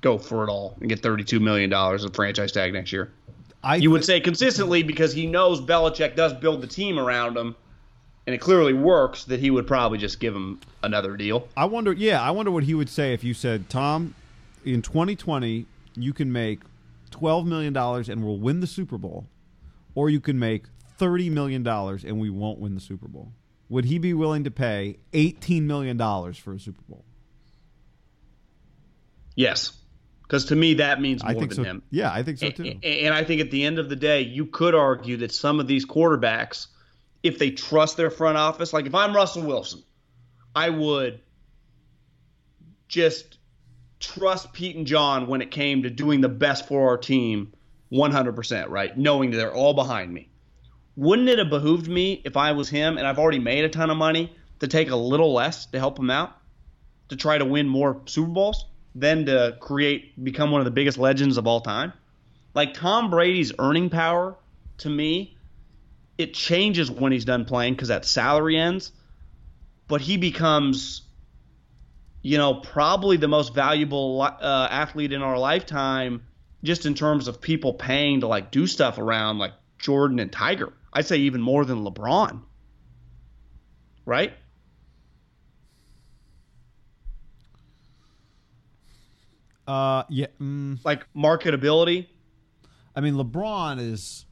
[0.02, 3.10] go for it all and get 32 million dollars of franchise tag next year.
[3.64, 7.56] I You would say consistently because he knows Belichick does build the team around him,
[8.26, 9.24] and it clearly works.
[9.24, 11.48] That he would probably just give him another deal.
[11.56, 11.94] I wonder.
[11.94, 14.14] Yeah, I wonder what he would say if you said, Tom,
[14.66, 15.64] in 2020
[15.96, 16.60] you can make
[17.10, 19.26] 12 million dollars and we'll win the Super Bowl,
[19.94, 20.64] or you can make
[20.98, 23.32] 30 million dollars and we won't win the Super Bowl.
[23.68, 27.04] Would he be willing to pay 18 million dollars for a Super Bowl?
[29.34, 29.72] Yes,
[30.22, 31.62] Because to me, that means more I think than so.
[31.64, 31.82] him.
[31.90, 32.78] Yeah, I think so too.
[32.82, 35.60] a- And I think at the end of the day, you could argue that some
[35.60, 36.66] of these quarterbacks,
[37.22, 39.82] if they trust their front office, like if I'm Russell Wilson,
[40.54, 41.20] I would
[42.88, 43.38] just
[44.00, 47.52] trust Pete and John when it came to doing the best for our team
[47.92, 48.96] 100%, right?
[48.96, 50.28] Knowing that they're all behind me.
[50.96, 53.90] Wouldn't it have behooved me if I was him and I've already made a ton
[53.90, 56.36] of money to take a little less to help him out?
[57.10, 60.98] To try to win more Super Bowls than to create, become one of the biggest
[60.98, 61.92] legends of all time?
[62.54, 64.36] Like Tom Brady's earning power,
[64.78, 65.36] to me,
[66.16, 68.92] it changes when he's done playing because that salary ends,
[69.88, 71.02] but he becomes
[72.26, 76.26] you know, probably the most valuable uh, athlete in our lifetime,
[76.64, 80.72] just in terms of people paying to like do stuff around like Jordan and Tiger.
[80.92, 82.42] I'd say even more than LeBron.
[84.04, 84.32] Right?
[89.68, 90.26] Uh, yeah.
[90.40, 92.06] Mm, Like marketability.
[92.94, 94.24] I mean, LeBron is.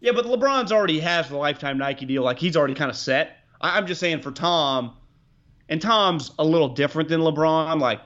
[0.00, 2.22] Yeah, but LeBron's already has the lifetime Nike deal.
[2.22, 3.38] Like he's already kind of set.
[3.62, 4.94] I- I'm just saying for Tom,
[5.68, 7.80] and Tom's a little different than LeBron.
[7.80, 8.00] Like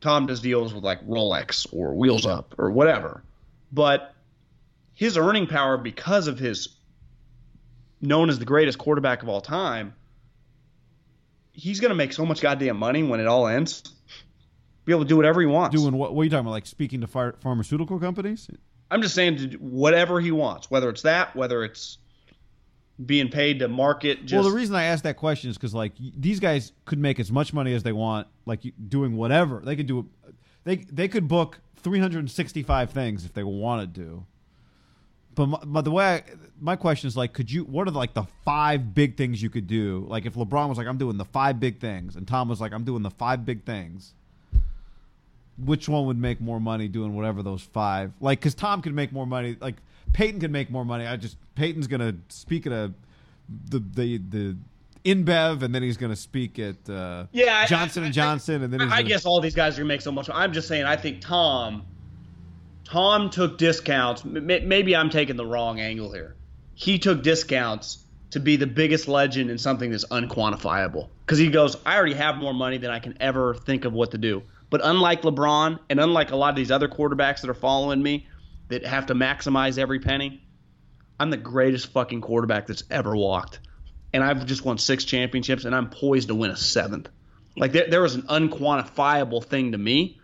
[0.00, 3.22] Tom does deals with like Rolex or Wheels Up or whatever,
[3.72, 4.14] but
[4.94, 6.68] his earning power because of his
[8.00, 9.94] known as the greatest quarterback of all time,
[11.52, 13.82] he's gonna make so much goddamn money when it all ends.
[14.84, 15.76] Be able to do whatever he wants.
[15.76, 16.14] Doing what?
[16.14, 16.52] What are you talking about?
[16.52, 18.48] Like speaking to ph- pharmaceutical companies?
[18.90, 21.98] I'm just saying to do whatever he wants, whether it's that, whether it's
[23.04, 24.26] being paid to market.
[24.26, 27.18] Just well, the reason I asked that question is because like these guys could make
[27.20, 30.08] as much money as they want, like doing whatever they could do.
[30.64, 34.26] They they could book 365 things if they wanted to.
[35.34, 36.22] But my, but the way I,
[36.60, 37.64] my question is like, could you?
[37.64, 40.04] What are like the five big things you could do?
[40.08, 42.72] Like if LeBron was like, I'm doing the five big things, and Tom was like,
[42.72, 44.14] I'm doing the five big things.
[45.64, 48.12] Which one would make more money doing whatever those five?
[48.20, 49.56] Like, because Tom could make more money.
[49.60, 49.76] Like
[50.12, 51.06] Peyton could make more money.
[51.06, 52.92] I just Peyton's gonna speak at a
[53.68, 54.56] the the the
[55.04, 58.80] InBev, and then he's gonna speak at uh, Yeah, Johnson I- and Johnson, and then
[58.80, 60.28] he's I gonna, guess all these guys are gonna make so much.
[60.32, 60.84] I'm just saying.
[60.84, 61.84] I think Tom,
[62.84, 64.24] Tom took discounts.
[64.24, 66.34] Maybe I'm taking the wrong angle here.
[66.74, 67.98] He took discounts
[68.30, 71.08] to be the biggest legend in something that's unquantifiable.
[71.26, 74.12] Because he goes, I already have more money than I can ever think of what
[74.12, 74.42] to do.
[74.70, 78.28] But unlike LeBron and unlike a lot of these other quarterbacks that are following me,
[78.68, 80.42] that have to maximize every penny,
[81.18, 83.60] I'm the greatest fucking quarterback that's ever walked.
[84.12, 87.08] And I've just won six championships, and I'm poised to win a seventh.
[87.56, 90.20] Like there, there was an unquantifiable thing to me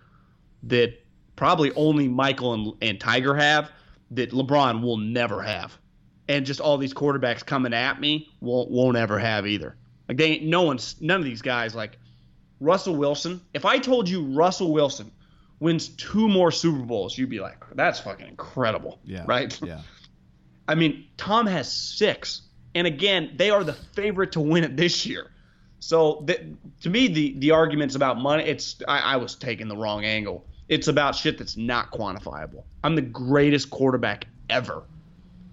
[0.65, 0.95] that
[1.35, 3.71] probably only Michael and, and Tiger have
[4.13, 5.77] that LeBron will never have,
[6.29, 9.77] and just all these quarterbacks coming at me won't won't ever have either.
[10.09, 11.99] Like they ain't no one's none of these guys like
[12.61, 13.41] Russell Wilson.
[13.55, 15.11] If I told you Russell Wilson
[15.61, 19.59] wins two more Super Bowls, you'd be like, that's fucking incredible, yeah, right?
[19.63, 19.81] Yeah,
[20.69, 22.43] I mean, Tom has six,
[22.75, 25.31] and again, they are the favorite to win it this year.
[25.79, 26.41] So th-
[26.83, 30.47] to me, the the arguments about money, it's I, I was taking the wrong angle.
[30.69, 32.65] It's about shit that's not quantifiable.
[32.83, 34.83] I'm the greatest quarterback ever,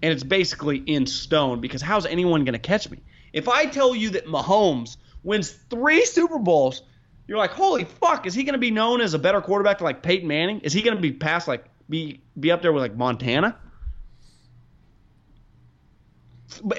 [0.02, 2.98] and it's basically in stone because how's anyone going to catch me?
[3.32, 6.82] If I tell you that Mahomes wins three Super Bowls,
[7.26, 9.86] you're like, holy fuck, is he going to be known as a better quarterback than
[9.86, 10.60] like Peyton Manning?
[10.60, 13.56] Is he going to be past like be be up there with like Montana?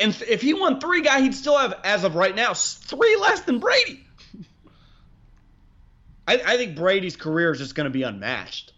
[0.02, 3.42] And if he won three, guy, he'd still have, as of right now, three less
[3.42, 4.06] than Brady.
[6.28, 8.74] I, I think Brady's career is just going to be unmatched.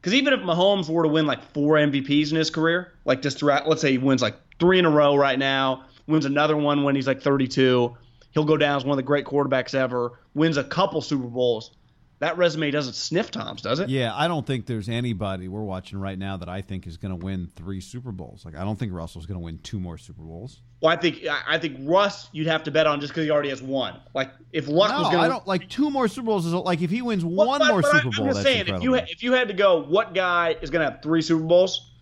[0.00, 3.38] Because even if Mahomes were to win like four MVPs in his career, like just
[3.38, 6.84] throughout, let's say he wins like three in a row right now, wins another one
[6.84, 7.94] when he's like 32,
[8.32, 11.72] he'll go down as one of the great quarterbacks ever, wins a couple Super Bowls.
[12.20, 13.88] That resume doesn't sniff Tom's, does it?
[13.90, 14.12] yeah.
[14.12, 17.24] I don't think there's anybody we're watching right now that I think is going to
[17.24, 18.44] win three Super Bowls.
[18.44, 20.60] Like I don't think Russell's going to win two more Super Bowls.
[20.82, 23.30] Well, I think I I think Russ you'd have to bet on just because he
[23.30, 24.00] already has one.
[24.14, 26.44] Like if Luck No, was going I don't like two more Super Bowls.
[26.44, 28.42] Is like if he wins Well, one but- more but I- Super Bowl, I'm just
[28.42, 31.22] saying, if you if you had to go, what guy is going to have three
[31.22, 31.92] Super Bowls?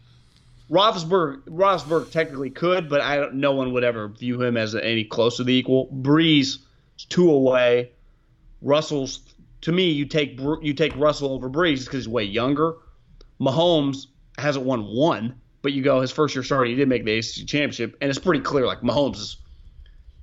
[0.71, 5.05] Roethlisberger, Roethlisberger technically could, but I don't, no one would ever view him as any
[5.05, 5.89] close to the equal.
[5.89, 6.59] Brees
[6.99, 7.93] is two away.
[8.63, 9.21] Russell's
[9.63, 12.75] to me, you take you take Russell over Brees because he's way younger.
[13.41, 14.07] Mahomes
[14.39, 17.47] hasn't won one, but you go his first year starting, he did make the ACC
[17.47, 18.67] championship, and it's pretty clear.
[18.67, 19.37] Like Mahomes is,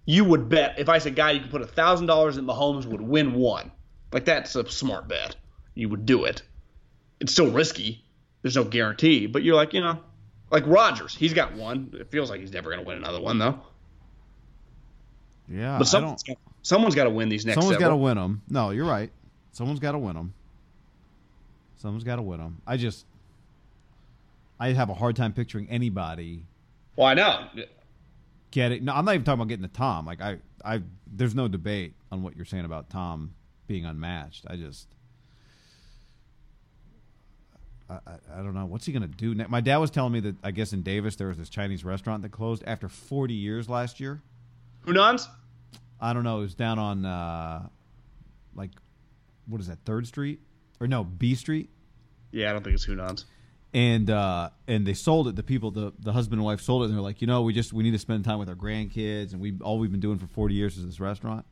[0.05, 3.01] you would bet if I said, guy, you could put thousand dollars that Mahomes would
[3.01, 3.71] win one.
[4.11, 5.35] Like that's a smart bet.
[5.75, 6.41] You would do it.
[7.19, 8.03] It's still risky.
[8.41, 9.99] There's no guarantee, but you're like, you know,
[10.53, 11.93] like Rodgers, he's got one.
[11.99, 13.59] It feels like he's never going to win another one though.
[15.49, 17.55] yeah, But someone's got, someone's got to win these next.
[17.59, 18.43] Someone's got to win them.
[18.47, 19.11] No, you're right.
[19.51, 20.33] Someone's got to win them.
[21.77, 22.61] Someone's got to win them.
[22.67, 23.05] I just,
[24.59, 26.45] I have a hard time picturing anybody
[26.95, 27.47] Well, I know.
[27.55, 28.83] it?
[28.83, 30.05] No, I'm not even talking about getting to Tom.
[30.05, 33.33] Like I, I, there's no debate on what you're saying about Tom
[33.67, 34.45] being unmatched.
[34.47, 34.92] I just,
[38.07, 39.35] I, I, don't know what's he gonna do.
[39.35, 41.83] ne- My dad was telling me that I guess in Davis there was this Chinese
[41.83, 44.21] restaurant that closed after 40 years last year.
[44.85, 45.27] Hunans?
[45.99, 46.37] I don't know.
[46.39, 47.67] It was down on uh,
[48.55, 48.71] like
[49.47, 50.39] what is that Third Street
[50.79, 51.69] or no B Street,
[52.31, 53.25] Yeah, I don't think it's Hunans.
[53.73, 55.35] and uh, and they sold it.
[55.35, 57.53] The people, the the husband and wife sold it, and they're like, you know, we
[57.53, 60.17] just we need to spend time with our grandkids, and we all we've been doing
[60.19, 61.45] for forty years is this restaurant.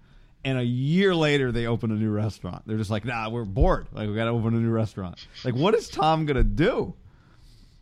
[0.43, 2.63] And a year later, they open a new restaurant.
[2.65, 3.87] They're just like, nah, we're bored.
[3.91, 5.23] Like we got to open a new restaurant.
[5.45, 6.95] Like, what is Tom gonna do?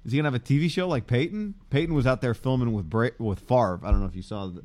[0.06, 1.56] Is he gonna have a TV show like Peyton?
[1.70, 3.80] Peyton was out there filming with Bra- with Favre.
[3.84, 4.48] I don't know if you saw.
[4.48, 4.62] The,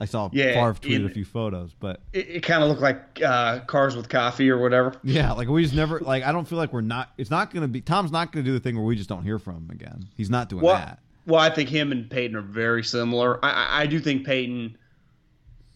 [0.00, 2.82] I saw Yeah, Favre tweeted in- a few photos, but It, it kind of looked
[2.82, 4.92] like uh, cars with coffee or whatever.
[5.04, 6.24] Yeah, like we just never like.
[6.24, 7.12] I don't feel like we're not.
[7.16, 7.80] It's not going to be.
[7.80, 10.08] Tom's not going to do the thing where we just don't hear from him again.
[10.16, 10.98] He's not doing Well, that.
[11.26, 13.42] well, I think him and Peyton are very similar.
[13.44, 14.76] I, I do think Peyton.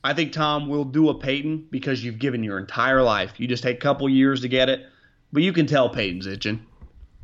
[0.02, 3.34] I think Tom will do a Peyton because you've given your entire life.
[3.38, 4.87] You just take a couple years to get it,
[5.32, 6.64] but you can tell Peyton's itching,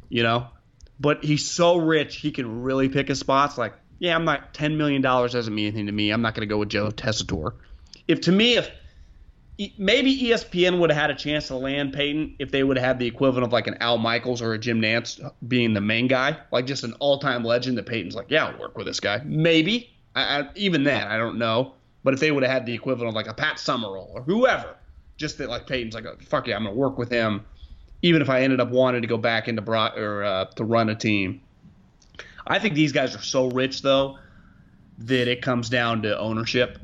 [0.09, 0.49] you know.
[0.99, 3.59] But he's so rich, he can really pick his spots.
[3.59, 6.11] Like, yeah, I'm not ten million dollars doesn't mean anything to me.
[6.11, 7.55] I'm not going to go with Joe Tessitore.
[8.07, 8.71] If to me, if
[9.79, 12.99] maybe ESPN would have had a chance to land Peyton if they would have had
[12.99, 16.37] the equivalent of like an Al Michaels or a Jim Nantz being the main guy,
[16.51, 19.23] like just an all-time legend that Peyton's like, yeah, I'll work with this guy.
[19.25, 19.91] Maybe.
[20.15, 21.75] I, I, even then, I don't know.
[22.05, 24.77] But if they would have had the equivalent of like a Pat Summerall or whoever,
[25.17, 27.45] just that like Peyton's like, fuck yeah, I'm gonna work with him,
[28.03, 30.91] even if I ended up wanting to go back into Bro- or uh, to run
[30.91, 31.41] a team.
[32.47, 34.19] I think these guys are so rich though
[34.99, 36.79] that it comes down to ownership,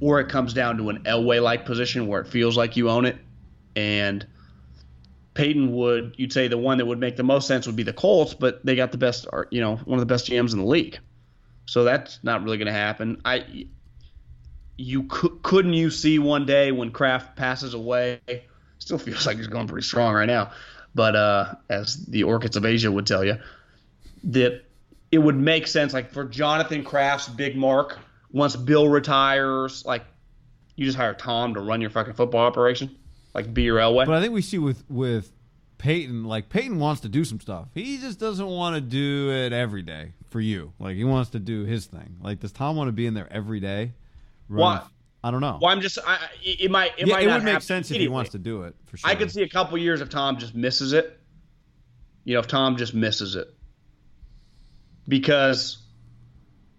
[0.00, 3.06] or it comes down to an Elway like position where it feels like you own
[3.06, 3.16] it.
[3.76, 4.26] And
[5.34, 7.92] Peyton would, you'd say the one that would make the most sense would be the
[7.92, 10.66] Colts, but they got the best, you know, one of the best GMs in the
[10.66, 10.98] league.
[11.66, 13.20] So that's not really going to happen.
[13.24, 13.66] I,
[14.80, 18.20] you could, couldn't you see one day when Kraft passes away?
[18.78, 20.52] Still feels like he's going pretty strong right now,
[20.94, 23.36] but uh, as the Orchids of Asia would tell you,
[24.24, 24.64] that
[25.12, 27.98] it would make sense like for Jonathan Kraft's big mark
[28.32, 30.04] once Bill retires, like
[30.76, 32.96] you just hire Tom to run your fucking football operation,
[33.34, 34.06] like be your Elway.
[34.06, 35.30] But I think we see with with
[35.76, 37.68] Peyton, like Peyton wants to do some stuff.
[37.74, 40.72] He just doesn't want to do it every day for you.
[40.78, 42.16] Like he wants to do his thing.
[42.22, 43.92] Like does Tom want to be in there every day?
[44.58, 44.82] Why?
[45.22, 45.58] I don't know.
[45.60, 48.08] well, I'm just, I, it might, it yeah, might it would make sense if he
[48.08, 49.10] wants to do it for sure.
[49.10, 51.20] I could see a couple years if Tom just misses it.
[52.24, 53.54] You know, if Tom just misses it.
[55.06, 55.78] Because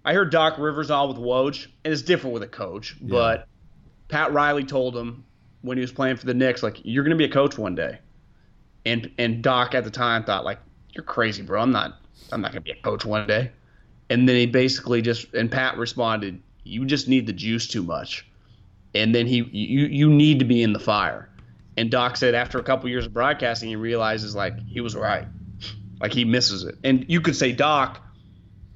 [0.04, 3.48] I heard Doc Rivers on with Woj, and it's different with a coach, but
[4.08, 5.24] Pat Riley told him
[5.62, 8.00] when he was playing for the Knicks, like, you're gonna be a coach one day.
[8.86, 10.60] And and Doc at the time thought, like,
[10.94, 11.62] you're crazy, bro.
[11.62, 12.00] I'm not
[12.32, 13.52] I'm not gonna be a coach one day.
[14.10, 18.26] And then he basically just and Pat responded, You just need the juice too much
[18.94, 21.30] and then he you you need to be in the fire.
[21.78, 25.28] And Doc said after a couple years of broadcasting, he realizes like he was right,
[26.00, 26.78] like he misses it.
[26.84, 28.02] And you could say Doc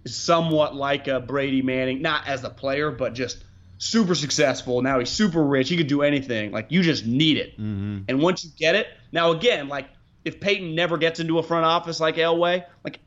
[0.06, 3.43] is somewhat like a Brady Manning, not as a player, but just
[3.78, 4.82] super successful.
[4.82, 5.67] Now he's super rich.
[5.69, 6.52] He could do anything.
[6.52, 7.54] Like you just need it.
[7.54, 8.04] Mm-hmm.
[8.08, 9.89] And once you get it, now again, like
[10.24, 13.00] if Peyton never gets into a front office like Elway, like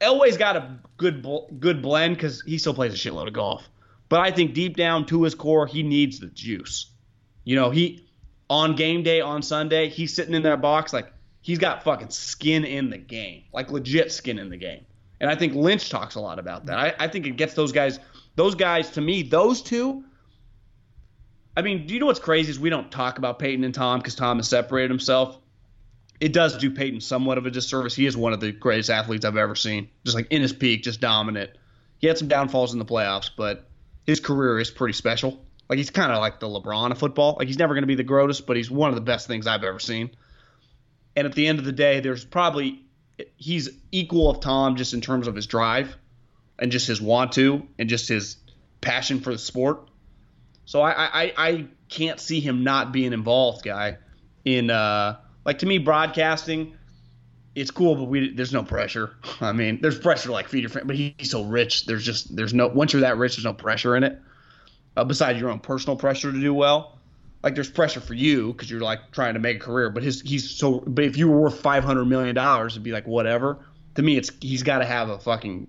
[0.00, 1.26] Elway's got a good
[1.58, 3.66] good blend because he still plays a shitload of golf.
[4.08, 6.90] But I think deep down to his core, he needs the juice.
[7.44, 8.08] You know, he
[8.48, 12.64] on game day on Sunday, he's sitting in that box like he's got fucking skin
[12.64, 14.84] in the game, like legit skin in the game.
[15.20, 16.78] And I think Lynch talks a lot about that.
[16.78, 17.98] I, I think it gets those guys,
[18.36, 20.04] those guys to me, those two.
[21.56, 23.98] I mean, do you know what's crazy is we don't talk about Peyton and Tom
[23.98, 25.38] because Tom has separated himself.
[26.20, 27.94] It does do Peyton somewhat of a disservice.
[27.94, 29.88] He is one of the greatest athletes I've ever seen.
[30.04, 31.50] Just like in his peak, just dominant.
[31.98, 33.67] He had some downfalls in the playoffs, but
[34.08, 35.38] his career is pretty special.
[35.68, 37.36] Like he's kind of like the LeBron of football.
[37.38, 39.46] Like he's never going to be the greatest, but he's one of the best things
[39.46, 40.08] I've ever seen.
[41.14, 42.86] And at the end of the day, there's probably
[43.36, 45.94] he's equal of Tom just in terms of his drive
[46.58, 48.38] and just his want to and just his
[48.80, 49.90] passion for the sport.
[50.64, 50.92] So I
[51.24, 53.98] I, I can't see him not being involved, guy.
[54.46, 56.77] In uh, like to me, broadcasting,
[57.60, 59.16] it's cool, but we there's no pressure.
[59.40, 61.86] I mean, there's pressure like feed your friend, but he, he's so rich.
[61.86, 64.18] There's just there's no once you're that rich, there's no pressure in it.
[64.96, 66.98] Uh, besides your own personal pressure to do well,
[67.42, 69.90] like there's pressure for you because you're like trying to make a career.
[69.90, 70.80] But his he's so.
[70.80, 73.58] But if you were worth five hundred million dollars, it'd be like whatever.
[73.94, 75.68] To me, it's he's got to have a fucking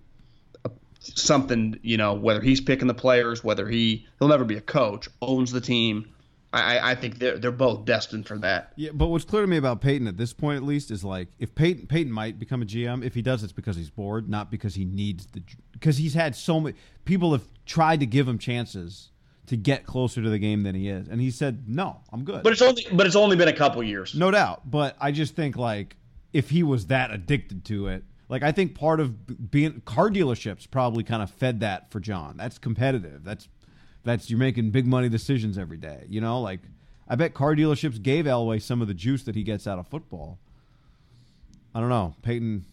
[0.65, 1.79] a, something.
[1.81, 5.51] You know, whether he's picking the players, whether he he'll never be a coach, owns
[5.51, 6.11] the team,
[6.51, 8.73] I, I think they're they're both destined for that.
[8.75, 11.27] Yeah, but what's clear to me about Peyton at this point, at least, is like
[11.37, 13.03] if Peyton Peyton might become a GM.
[13.03, 15.43] If he does, it's because he's bored, not because he needs the.
[15.71, 16.75] Because he's had so many
[17.05, 19.11] people have tried to give him chances
[19.45, 22.41] to get closer to the game than he is, and he said, "No, I'm good."
[22.41, 24.15] But it's only but it's only been a couple years.
[24.15, 24.69] no doubt.
[24.69, 25.97] But I just think like
[26.33, 30.69] if he was that addicted to it, like I think part of being car dealerships
[30.69, 32.37] probably kind of fed that for John.
[32.37, 33.23] That's competitive.
[33.23, 33.47] That's
[34.03, 36.05] that's you're making big money decisions every day.
[36.07, 36.61] You know, like
[37.07, 39.87] I bet car dealerships gave Elway some of the juice that he gets out of
[39.87, 40.39] football.
[41.73, 42.15] I don't know.
[42.21, 42.65] Peyton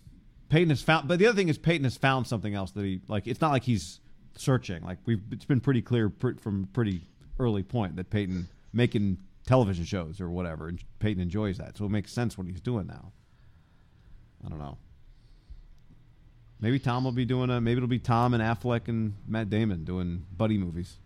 [0.49, 3.01] Peyton has found but the other thing is Peyton has found something else that he
[3.09, 4.01] like it's not like he's
[4.37, 4.83] searching.
[4.85, 7.03] Like we've it's been pretty clear pr- from pretty
[7.39, 11.77] early point that Peyton making television shows or whatever and Peyton enjoys that.
[11.77, 13.12] So it makes sense what he's doing now.
[14.45, 14.79] I don't know.
[16.61, 19.85] Maybe Tom will be doing a maybe it'll be Tom and Affleck and Matt Damon
[19.85, 20.97] doing buddy movies.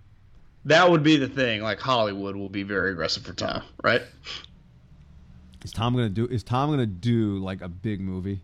[0.67, 1.63] That would be the thing.
[1.63, 4.03] Like Hollywood will be very aggressive for Tom, right?
[5.65, 6.27] Is Tom gonna do?
[6.27, 8.41] Is Tom gonna do like a big movie?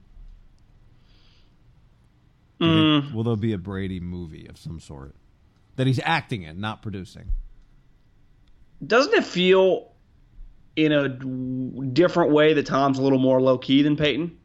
[2.60, 3.14] Do you think- mm.
[3.14, 5.14] will there be a Brady movie of some sort
[5.76, 7.26] that he's acting in, not producing?
[8.86, 9.92] Doesn't it feel
[10.74, 14.36] in a different way that Tom's a little more low key than Peyton?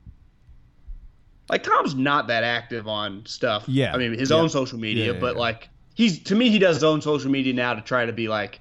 [1.49, 3.63] Like Tom's not that active on stuff.
[3.67, 3.93] Yeah.
[3.93, 4.37] I mean his Yeah.
[4.37, 5.39] own social media, Yeah, yeah, but yeah.
[5.41, 5.69] like
[6.01, 8.59] he's to me he does his own social media now to try to be like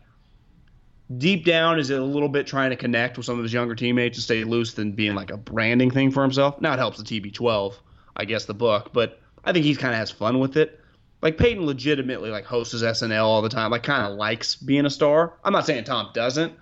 [1.16, 3.74] deep down is it a little bit trying to connect with some of his younger
[3.74, 6.60] teammates and stay loose than being like a branding thing for himself.
[6.60, 7.74] Now it helps the TB12,
[8.16, 10.80] I guess the book, but I think he kind of has fun with it.
[11.22, 13.70] Like Peyton legitimately like hosts his SNL all the time.
[13.70, 15.38] Like kind of likes being a star.
[15.42, 16.52] I'm not saying Tom doesn't,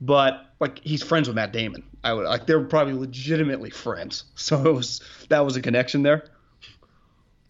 [0.00, 1.82] but like he's friends with Matt Damon.
[2.04, 4.24] I would like they're probably legitimately friends.
[4.36, 6.30] So it was that was a connection there.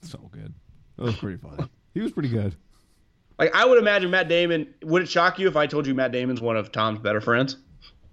[0.01, 0.55] So good.
[0.97, 1.69] That was pretty funny.
[1.99, 2.55] He was pretty good.
[3.39, 4.73] Like I would imagine Matt Damon.
[4.83, 7.57] Would it shock you if I told you Matt Damon's one of Tom's better friends?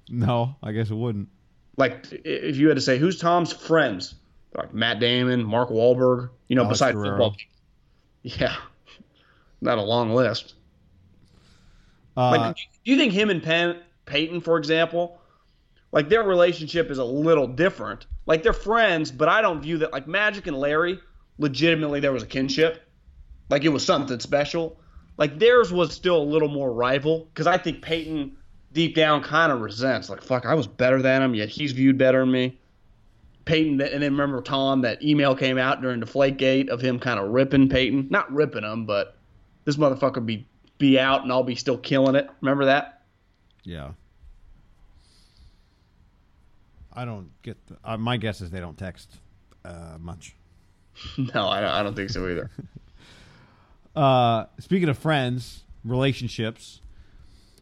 [0.09, 1.29] No, I guess it wouldn't.
[1.77, 4.15] Like if you had to say who's Tom's friends,
[4.55, 7.11] like Matt Damon, Mark Wahlberg, you know, Alex besides Guerrero.
[7.11, 7.35] football.
[8.23, 8.55] Yeah,
[9.61, 10.55] not a long list.
[12.17, 15.19] Uh, Like, do you think him and Penn, Peyton, for example,
[15.91, 18.05] like their relationship is a little different?
[18.25, 20.99] Like they're friends, but I don't view that like Magic and Larry.
[21.37, 22.84] Legitimately, there was a kinship.
[23.49, 24.77] Like it was something special.
[25.17, 28.35] Like theirs was still a little more rival because I think Peyton
[28.73, 30.09] deep down kind of resents.
[30.09, 32.59] Like fuck, I was better than him, yet he's viewed better than me.
[33.45, 37.29] Peyton, and then remember Tom, that email came out during Deflategate of him kind of
[37.29, 39.17] ripping Peyton, not ripping him, but
[39.65, 42.29] this motherfucker be be out and I'll be still killing it.
[42.41, 43.03] Remember that?
[43.63, 43.91] yeah.
[46.97, 47.57] I don't get.
[47.67, 49.11] The, uh, my guess is they don't text
[49.63, 50.35] uh, much.
[51.17, 52.49] No, I don't, I don't think so either.
[53.95, 56.81] Uh, speaking of friends, relationships,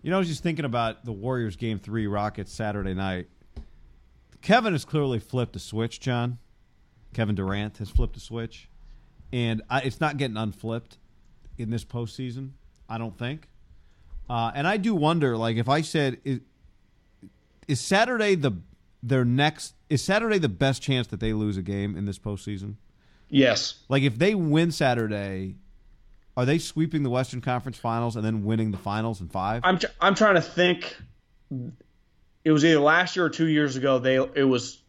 [0.01, 3.27] you know, I was just thinking about the Warriors game three Rockets Saturday night.
[4.41, 6.39] Kevin has clearly flipped a switch, John.
[7.13, 8.67] Kevin Durant has flipped a switch,
[9.31, 10.97] and I, it's not getting unflipped
[11.57, 12.51] in this postseason.
[12.89, 13.47] I don't think.
[14.29, 16.39] Uh, and I do wonder, like, if I said, is,
[17.67, 18.53] is Saturday the
[19.01, 19.75] their next?
[19.89, 22.75] Is Saturday the best chance that they lose a game in this postseason?
[23.29, 23.79] Yes.
[23.89, 25.55] Like if they win Saturday,
[26.36, 29.61] are they sweeping the Western Conference Finals and then winning the finals in five?
[29.63, 30.97] I'm tr- I'm trying to think.
[32.43, 33.99] It was either last year or two years ago.
[33.99, 34.81] They it was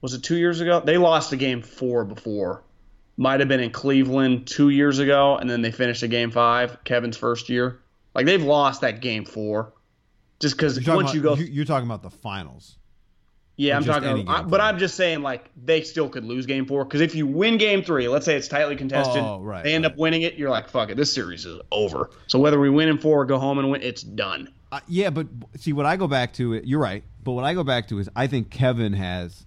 [0.00, 0.80] was it two years ago?
[0.80, 2.64] They lost a game four before.
[3.18, 6.82] Might have been in Cleveland two years ago, and then they finished a game five.
[6.84, 7.80] Kevin's first year.
[8.14, 9.74] Like they've lost that game four,
[10.40, 12.78] just because once about- you go, you're talking about the finals.
[13.62, 14.28] Yeah, I'm talking.
[14.28, 14.60] I, but.
[14.60, 17.82] I'm just saying, like they still could lose game four because if you win game
[17.82, 19.92] three, let's say it's tightly contested, Oh, right, they end right.
[19.92, 20.34] up winning it.
[20.34, 22.10] You're like, fuck it, this series is over.
[22.26, 24.48] So whether we win in four or go home and win, it's done.
[24.70, 26.54] Uh, yeah, but see what I go back to.
[26.54, 29.46] It you're right, but what I go back to is I think Kevin has.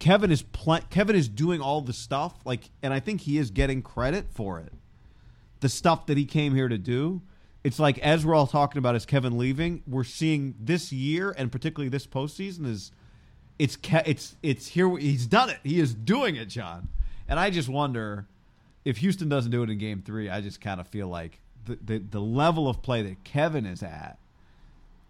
[0.00, 3.50] Kevin is pl- Kevin is doing all the stuff like, and I think he is
[3.52, 4.72] getting credit for it.
[5.60, 7.22] The stuff that he came here to do.
[7.62, 11.52] It's like as we're all talking about as Kevin leaving, we're seeing this year and
[11.52, 12.90] particularly this postseason is
[13.58, 14.96] it's it's it's here.
[14.96, 15.58] He's done it.
[15.62, 16.88] He is doing it, John.
[17.28, 18.26] And I just wonder
[18.84, 20.28] if Houston doesn't do it in Game Three.
[20.28, 23.82] I just kind of feel like the, the the level of play that Kevin is
[23.82, 24.18] at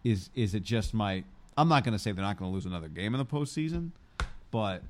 [0.05, 1.24] is is it just my
[1.57, 3.90] I'm not going to say they're not going to lose another game in the postseason,
[4.51, 4.82] but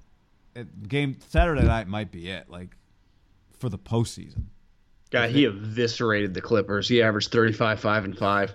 [0.89, 2.51] game Saturday night might be it.
[2.51, 2.77] Like
[3.59, 4.45] for the postseason.
[5.11, 6.89] God, he eviscerated the Clippers.
[6.89, 8.55] He averaged 35, 5, and 5.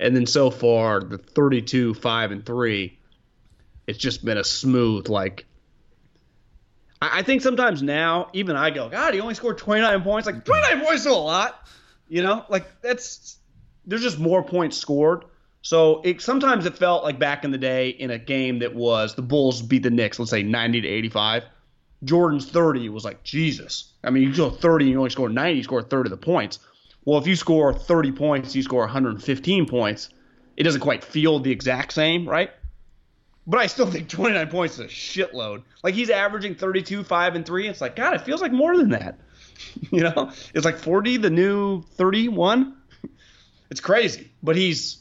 [0.00, 2.98] And then so far, the 32, 5, and 3,
[3.86, 5.46] it's just been a smooth, like.
[7.00, 10.26] I, I think sometimes now, even I go, God, he only scored 29 points.
[10.26, 11.66] Like, 29 points is a lot.
[12.08, 13.38] You know, like, that's.
[13.84, 15.24] There's just more points scored.
[15.62, 19.14] So it sometimes it felt like back in the day in a game that was
[19.14, 21.44] the Bulls beat the Knicks, let's say 90 to 85.
[22.04, 23.92] Jordan's 30 was like Jesus.
[24.02, 26.16] I mean, you go 30 and you only score 90, you score 30 of the
[26.16, 26.58] points.
[27.04, 30.08] Well, if you score 30 points, you score 115 points.
[30.56, 32.50] It doesn't quite feel the exact same, right?
[33.46, 35.62] But I still think 29 points is a shitload.
[35.82, 37.68] Like he's averaging 32, 5, and 3.
[37.68, 39.18] It's like, God, it feels like more than that.
[39.90, 40.30] you know?
[40.54, 42.76] It's like 40, the new 31.
[43.70, 44.30] It's crazy.
[44.42, 44.98] But he's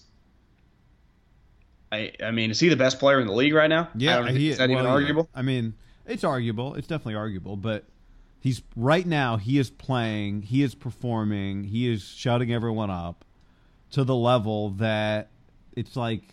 [1.92, 3.84] I I mean, is he the best player in the league right now?
[3.84, 4.92] I Yeah, don't think, he, is that even well, yeah.
[4.92, 5.30] arguable?
[5.36, 5.74] I mean,
[6.06, 6.76] it's arguable.
[6.76, 7.84] It's definitely arguable, but
[8.40, 9.36] he's right now.
[9.36, 10.44] He is playing.
[10.44, 11.66] He is performing.
[11.66, 13.26] He is shutting everyone up
[13.92, 15.32] to the level that
[15.76, 16.24] it's like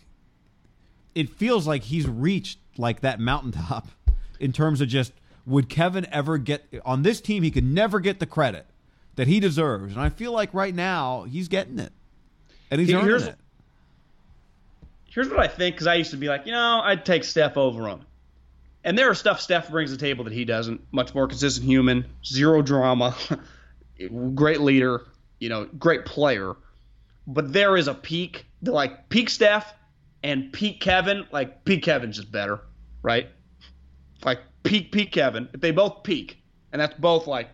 [1.15, 3.87] it feels like he's reached like that mountaintop
[4.39, 5.11] in terms of just
[5.45, 7.43] would Kevin ever get on this team?
[7.43, 8.65] He could never get the credit
[9.15, 11.91] that he deserves, and I feel like right now he's getting it,
[12.71, 13.35] and he's Here- earning here's- it.
[15.11, 17.57] Here's what I think, because I used to be like, you know, I'd take Steph
[17.57, 18.01] over him.
[18.83, 20.81] And there are stuff Steph brings to the table that he doesn't.
[20.93, 23.15] Much more consistent human, zero drama,
[24.35, 25.01] great leader,
[25.39, 26.55] you know, great player.
[27.27, 29.73] But there is a peak, like peak Steph
[30.23, 31.25] and Pete Kevin.
[31.31, 32.61] Like Pete Kevin's just better,
[33.01, 33.27] right?
[34.23, 35.49] Like peak peak Kevin.
[35.53, 36.41] If they both peak,
[36.71, 37.49] and that's both like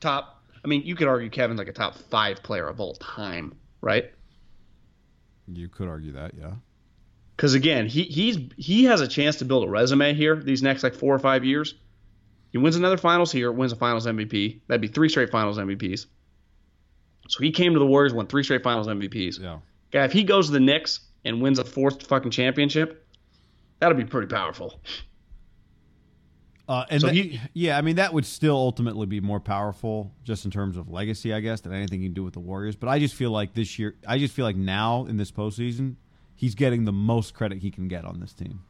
[0.00, 0.42] top.
[0.64, 4.10] I mean, you could argue Kevin's like a top five player of all time, right?
[5.46, 6.54] You could argue that, yeah.
[7.36, 10.82] Because again, he he's he has a chance to build a resume here these next
[10.82, 11.74] like four or five years.
[12.50, 14.60] He wins another finals here, wins a finals MVP.
[14.66, 16.06] That'd be three straight finals MVPs.
[17.28, 19.38] So he came to the Warriors, won three straight finals MVPs.
[19.38, 19.58] Yeah.
[19.92, 23.06] Guy, if he goes to the Knicks and wins a fourth fucking championship,
[23.80, 24.80] that'll be pretty powerful.
[26.68, 30.12] Uh, and So that- he- yeah, I mean that would still ultimately be more powerful,
[30.22, 32.76] just in terms of legacy, I guess, than anything you can do with the Warriors.
[32.76, 35.96] But I just feel like this year, I just feel like now in this postseason,
[36.34, 38.60] he's getting the most credit he can get on this team.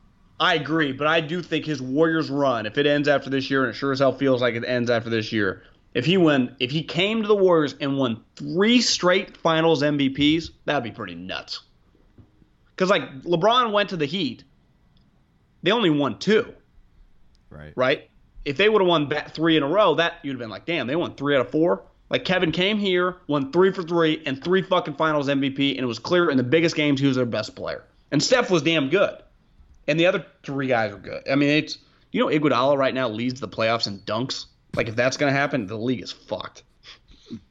[0.40, 3.64] I agree, but I do think his Warriors run, if it ends after this year,
[3.64, 6.54] and it sure as hell feels like it ends after this year, if he win,
[6.60, 11.16] if he came to the Warriors and won three straight Finals MVPs, that'd be pretty
[11.16, 11.62] nuts.
[12.78, 14.44] Because like LeBron went to the Heat,
[15.64, 16.54] they only won two,
[17.50, 17.72] Right.
[17.74, 18.08] right?
[18.44, 20.64] If they would have won that three in a row, that you'd have been like,
[20.64, 21.82] damn, they won three out of four.
[22.08, 25.86] Like Kevin came here, won three for three, and three fucking Finals MVP, and it
[25.86, 27.82] was clear in the biggest games he was their best player.
[28.12, 29.16] And Steph was damn good,
[29.88, 31.28] and the other three guys were good.
[31.28, 31.78] I mean, it's
[32.12, 34.46] you know Iguodala right now leads the playoffs in dunks.
[34.76, 36.62] Like if that's gonna happen, the league is fucked.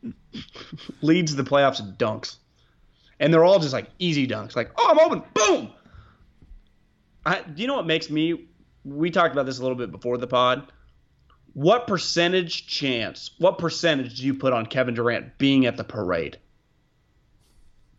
[1.01, 2.37] leads the playoffs in dunks,
[3.19, 4.55] and they're all just like easy dunks.
[4.55, 5.71] Like oh, I'm open, boom.
[7.25, 8.47] I, do you know what makes me?
[8.85, 10.71] We talked about this a little bit before the pod.
[11.53, 13.31] What percentage chance?
[13.39, 16.37] What percentage do you put on Kevin Durant being at the parade?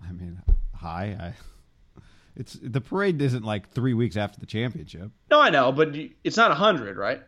[0.03, 0.41] I mean,
[0.75, 1.17] high.
[1.21, 2.01] I,
[2.37, 5.11] it's the parade isn't like three weeks after the championship.
[5.31, 5.95] No, I know, but
[6.25, 7.21] it's not hundred, right?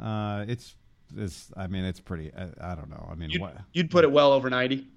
[0.00, 0.74] Uh, it's
[1.16, 1.52] it's.
[1.56, 2.32] I mean, it's pretty.
[2.34, 3.08] I, I don't know.
[3.10, 3.56] I mean, You'd, what?
[3.72, 4.88] you'd put it well over ninety.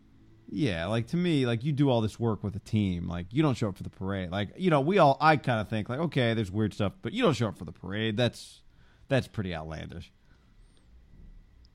[0.52, 3.44] Yeah, like to me, like you do all this work with a team, like you
[3.44, 4.32] don't show up for the parade.
[4.32, 7.14] Like you know, we all I kind of think like, okay, there's weird stuff, but
[7.14, 8.18] you don't show up for the parade.
[8.18, 8.62] That's
[9.10, 10.12] that's pretty outlandish.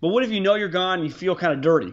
[0.01, 1.93] But what if you know you're gone and you feel kind of dirty,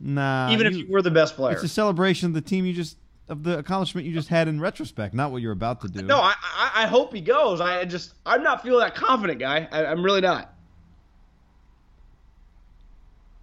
[0.00, 1.54] Nah, even if you were the best player?
[1.54, 2.96] it's a celebration of the team you just
[3.28, 6.02] of the accomplishment you just had in retrospect, not what you're about to do.
[6.02, 7.60] No, I, I I hope he goes.
[7.60, 9.68] I just I'm not feeling that confident, guy.
[9.72, 10.54] I, I'm really not.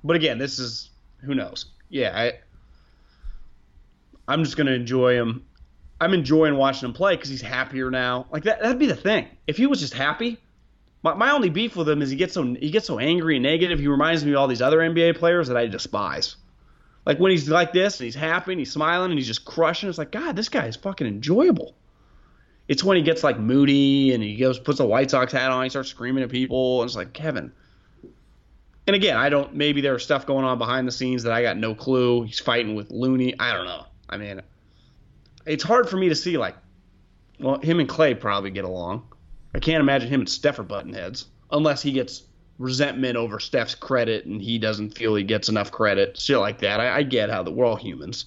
[0.03, 0.91] But again, this is
[1.23, 1.65] who knows.
[1.91, 2.33] Yeah, I
[4.27, 5.45] I'm just gonna enjoy him.
[5.99, 8.25] I'm enjoying watching him play because he's happier now.
[8.31, 9.27] Like that that'd be the thing.
[9.45, 10.39] If he was just happy.
[11.03, 13.43] My, my only beef with him is he gets so he gets so angry and
[13.43, 13.79] negative.
[13.79, 16.37] He reminds me of all these other NBA players that I despise.
[17.05, 19.89] Like when he's like this and he's happy and he's smiling and he's just crushing.
[19.89, 21.75] It's like God, this guy is fucking enjoyable.
[22.67, 25.63] It's when he gets like moody and he goes puts a White Sox hat on,
[25.63, 27.51] he starts screaming at people, and it's like Kevin.
[28.91, 29.55] And again, I don't.
[29.55, 32.23] Maybe there there's stuff going on behind the scenes that I got no clue.
[32.23, 33.33] He's fighting with Looney.
[33.39, 33.85] I don't know.
[34.09, 34.41] I mean,
[35.45, 36.57] it's hard for me to see like,
[37.39, 39.07] well, him and Clay probably get along.
[39.55, 42.23] I can't imagine him and Steph are button heads unless he gets
[42.57, 46.17] resentment over Steph's credit and he doesn't feel he gets enough credit.
[46.17, 46.81] Shit like that.
[46.81, 48.25] I, I get how the we're all humans.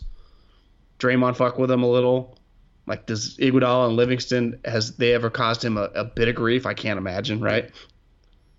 [0.98, 2.38] Draymond fuck with him a little.
[2.86, 6.64] Like does Iguodala and Livingston has they ever caused him a, a bit of grief?
[6.64, 7.70] I can't imagine, right?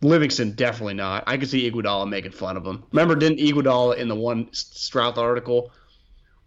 [0.06, 1.24] Livingston definitely not.
[1.28, 2.84] I could see Iguodala making fun of him.
[2.92, 5.72] Remember, didn't Iguodala in the one Strauss article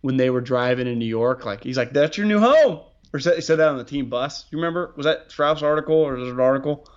[0.01, 2.81] when they were driving in New York, like he's like, "That's your new home,"
[3.13, 4.47] or said, he said that on the team bus.
[4.51, 4.93] You remember?
[4.97, 6.89] Was that Strauss article or was it an article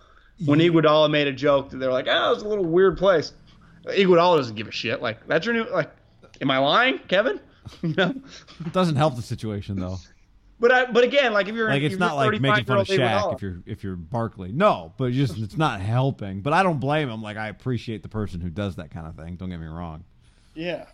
[0.46, 0.78] when mm-hmm.
[0.78, 3.34] Iguodala made a joke that they're like, "Oh, it's a little weird place."
[3.86, 5.02] Iguodala doesn't give a shit.
[5.02, 5.92] Like, that's your new like.
[6.40, 7.40] Am I lying, Kevin?
[7.84, 8.16] You know,
[8.66, 10.00] It doesn't help the situation though.
[10.62, 12.88] But I, but again, like if you're Like it's you're not like making fun of
[12.88, 14.52] 35-year-old Shaq if you're if you're Barkley.
[14.54, 16.42] No, but just it's not helping.
[16.42, 17.22] But I don't blame him.
[17.22, 19.36] Like I appreciate the person who does that kind of thing.
[19.36, 20.06] Don't get me wrong.
[20.56, 20.86] yeah.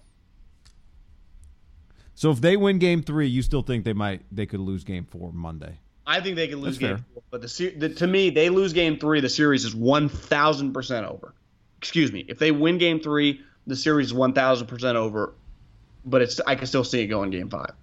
[2.16, 5.06] So if they win Game Three, you still think they might they could lose Game
[5.06, 5.78] Four Monday?
[6.08, 7.06] I think they could lose That's game fair.
[7.14, 9.20] four, but the, the to me they lose game three.
[9.20, 11.34] The series is one thousand percent over.
[11.80, 12.26] Excuse me.
[12.30, 15.34] If they win game three, the series is one thousand percent over.
[16.06, 17.74] But it's I can still see it going game five.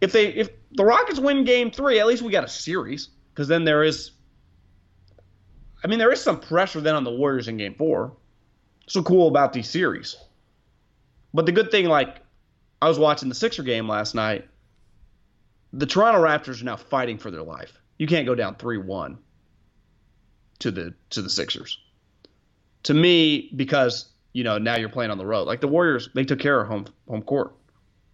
[0.00, 3.48] If they if the Rockets win game three, at least we got a series because
[3.48, 4.12] then there is.
[5.82, 8.16] I mean, there is some pressure then on the Warriors in game four.
[8.88, 10.16] So cool about these series.
[11.32, 12.16] But the good thing, like,
[12.82, 14.48] I was watching the Sixer game last night
[15.72, 17.80] the Toronto Raptors are now fighting for their life.
[17.98, 19.18] You can't go down three one
[20.60, 21.78] to the to the Sixers.
[22.84, 25.46] To me, because you know now you're playing on the road.
[25.46, 27.54] Like the Warriors, they took care of home home court.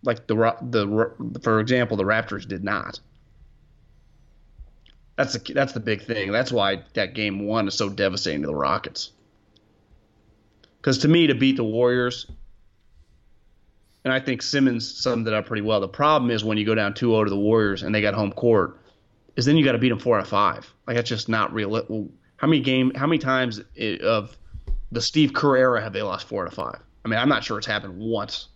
[0.04, 3.00] Like the the for example, the Raptors did not.
[5.16, 6.32] That's the that's the big thing.
[6.32, 9.12] That's why that game one is so devastating to the Rockets.
[10.78, 12.26] Because to me, to beat the Warriors,
[14.04, 15.80] and I think Simmons summed it up pretty well.
[15.80, 18.32] The problem is when you go down 2-0 to the Warriors and they got home
[18.32, 18.78] court,
[19.36, 20.72] is then you got to beat them four out of five.
[20.86, 22.10] Like that's just not real.
[22.36, 22.92] How many game?
[22.94, 23.60] How many times
[24.02, 24.36] of
[24.92, 26.80] the Steve Kerr era have they lost four out of five?
[27.04, 28.48] I mean, I'm not sure it's happened once.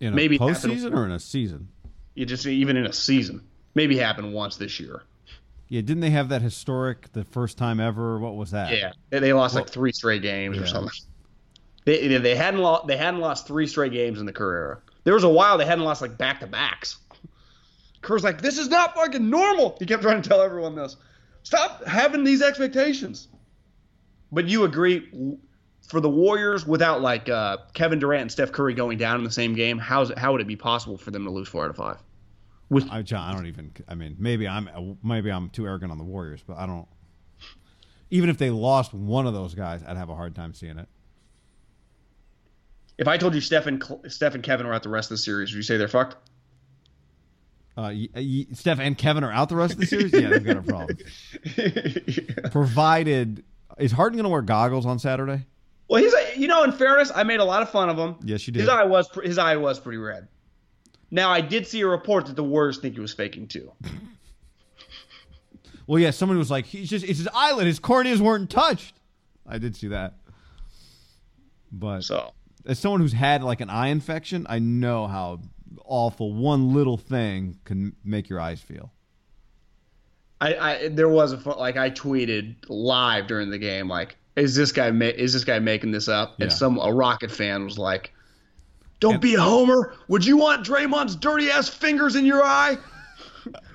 [0.00, 1.68] In a Maybe postseason or in a season?
[2.14, 5.02] You just even in a season, maybe happened once this year.
[5.68, 8.18] Yeah, didn't they have that historic the first time ever?
[8.18, 8.72] What was that?
[8.76, 10.92] Yeah, they, lost like three straight games or something.
[11.84, 14.80] They they hadn't lost they hadn't lost three straight games in the era.
[15.04, 16.98] There was a while they hadn't lost like back to backs.
[18.02, 19.76] Kerr's like, this is not fucking normal.
[19.78, 20.96] He kept trying to tell everyone this.
[21.42, 23.28] Stop having these expectations.
[24.30, 25.38] But you agree
[25.88, 29.30] for the Warriors without like uh, Kevin Durant and Steph Curry going down in the
[29.30, 31.70] same game, how's it, how would it be possible for them to lose four out
[31.70, 31.98] of five?
[32.68, 33.72] With I, John, I don't even.
[33.88, 36.88] I mean, maybe I'm maybe I'm too arrogant on the Warriors, but I don't.
[38.10, 40.88] Even if they lost one of those guys, I'd have a hard time seeing it.
[42.98, 45.22] if I told you Steph and, Steph and Kevin are out the rest of the
[45.22, 46.16] series, would you say they're fucked?
[47.76, 50.12] Uh, y- y- Steph and Kevin are out the rest of the series.
[50.12, 50.96] Yeah, they've got a problem.
[52.50, 53.44] Provided
[53.78, 55.44] is Harden going to wear goggles on Saturday?
[55.88, 58.16] Well, he's a, you know, in fairness, I made a lot of fun of him.
[58.24, 58.60] Yes, you did.
[58.60, 60.28] His eye was his eye was pretty red.
[61.10, 63.72] Now I did see a report that the Warriors think he was faking too.
[65.88, 66.10] Well, yeah.
[66.10, 67.66] Someone was like, "He's just it's his eyelid.
[67.68, 68.96] His corneas weren't touched."
[69.46, 70.14] I did see that,
[71.70, 72.32] but So
[72.66, 75.40] as someone who's had like an eye infection, I know how
[75.84, 78.92] awful one little thing can make your eyes feel.
[80.40, 84.70] I, I there was a like I tweeted live during the game like is this
[84.72, 86.34] guy ma- is this guy making this up?
[86.40, 86.56] And Yeah.
[86.56, 88.12] some a Rocket fan was like,
[89.00, 89.94] "Don't be a homer.
[90.08, 92.76] Would you want Draymond's dirty ass fingers in your eye,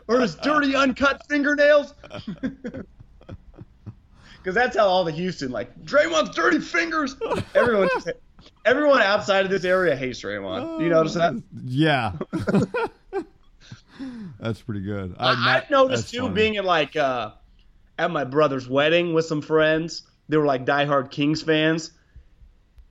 [0.08, 1.94] or his dirty uncut fingernails?"
[4.44, 7.16] Because that's how all the Houston like Draymond's dirty fingers.
[7.54, 8.10] Everyone, just,
[8.66, 10.80] everyone outside of this area hates Draymond.
[10.80, 11.40] Do you notice that?
[11.64, 12.14] Yeah.
[14.40, 15.16] That's pretty good.
[15.20, 16.34] I, I've noticed too, funny.
[16.34, 17.34] being at like uh,
[18.00, 20.02] at my brother's wedding with some friends.
[20.32, 21.92] They were like diehard Kings fans,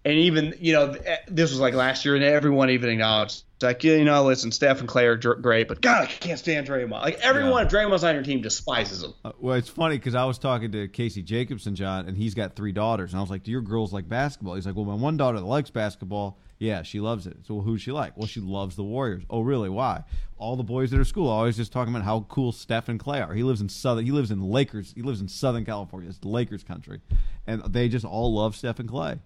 [0.05, 0.95] and even you know
[1.27, 4.89] this was like last year, and everyone even acknowledged like you know, listen, Steph and
[4.89, 6.91] Clay are great, but God, I can't stand Draymond.
[6.91, 9.13] Like everyone, if Draymond's on your team, despises him.
[9.25, 12.57] Uh, well, it's funny because I was talking to Casey Jacobsen, John, and he's got
[12.57, 14.95] three daughters, and I was like, "Do your girls like basketball?" He's like, "Well, my
[14.95, 16.39] one daughter likes basketball.
[16.61, 17.39] Yeah, she loves it.
[17.47, 18.17] So, who's she like?
[18.17, 19.23] Well, she loves the Warriors.
[19.31, 19.69] Oh, really?
[19.71, 20.05] Why?
[20.37, 23.01] All the boys at her school are always just talking about how cool Steph and
[23.01, 23.33] Clay are.
[23.35, 24.05] He lives in southern.
[24.05, 24.93] He lives in Lakers.
[24.95, 26.09] He lives in Southern California.
[26.11, 27.01] It's the Lakers country,
[27.47, 29.17] and they just all love Steph and Clay.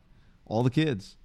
[0.47, 1.16] All the kids."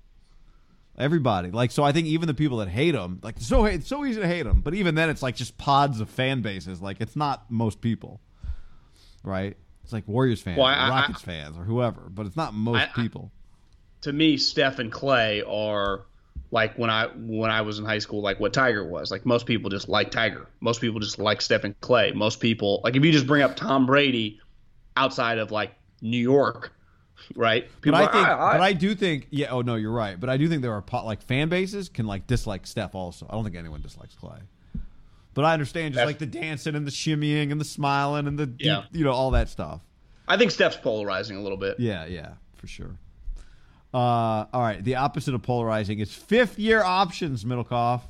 [0.98, 1.84] Everybody like so.
[1.84, 4.46] I think even the people that hate him, like so, it's so easy to hate
[4.46, 4.60] him.
[4.60, 6.82] But even then, it's like just pods of fan bases.
[6.82, 8.20] Like it's not most people
[9.24, 9.58] right?
[9.84, 12.78] It's like Warriors fans, Well, I- I- Rockets fans, or whoever, but it's not most
[12.80, 13.32] I- I- people.
[14.02, 16.02] To me, Steph and Clay are
[16.52, 19.12] like when I when I was in high school, like what Tiger was.
[19.12, 20.48] Like most people just like Tiger.
[20.62, 22.12] Most people just like Steph and Clay.
[22.12, 24.40] Most people like if you just bring up Tom Brady
[24.96, 26.72] outside of like New York,
[27.36, 27.68] right?
[27.84, 29.48] But I are, think, "I- I- but I do think, yeah.
[29.52, 30.20] Oh no, you're right.
[30.20, 33.28] But I do think there are po- like fan bases can like dislike Steph also.
[33.30, 34.40] I don't think anyone dislikes Clay.
[35.36, 38.48] But I understand just like the dancing and the shimmying and the smiling and the
[38.48, 38.84] deep, Yeah.
[38.92, 39.82] you know all that stuff.
[40.28, 41.80] I think Steph's polarizing a little bit.
[41.80, 42.98] Yeah, yeah, for sure.
[43.94, 48.02] Uh, all right, the opposite of polarizing is fifth year options, Middlekauff.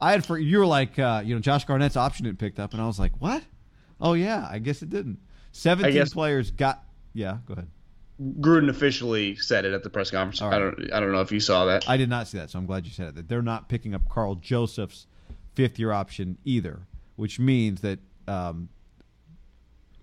[0.00, 2.72] I had for you were like, uh, you know, Josh Garnett's option didn't picked up,
[2.72, 3.44] and I was like, what?
[4.00, 5.18] Oh yeah, I guess it didn't.
[5.52, 6.82] Seventeen guess- players got.
[7.14, 7.68] Yeah, go ahead.
[8.40, 10.42] Gruden officially said it at the press conference.
[10.42, 11.88] All I don't I don't know if you saw that.
[11.88, 13.14] I did not see that, so I'm glad you said it.
[13.14, 15.06] That they're not picking up Karl Joseph's
[15.54, 16.80] fifth year option either,
[17.16, 18.68] which means that, um,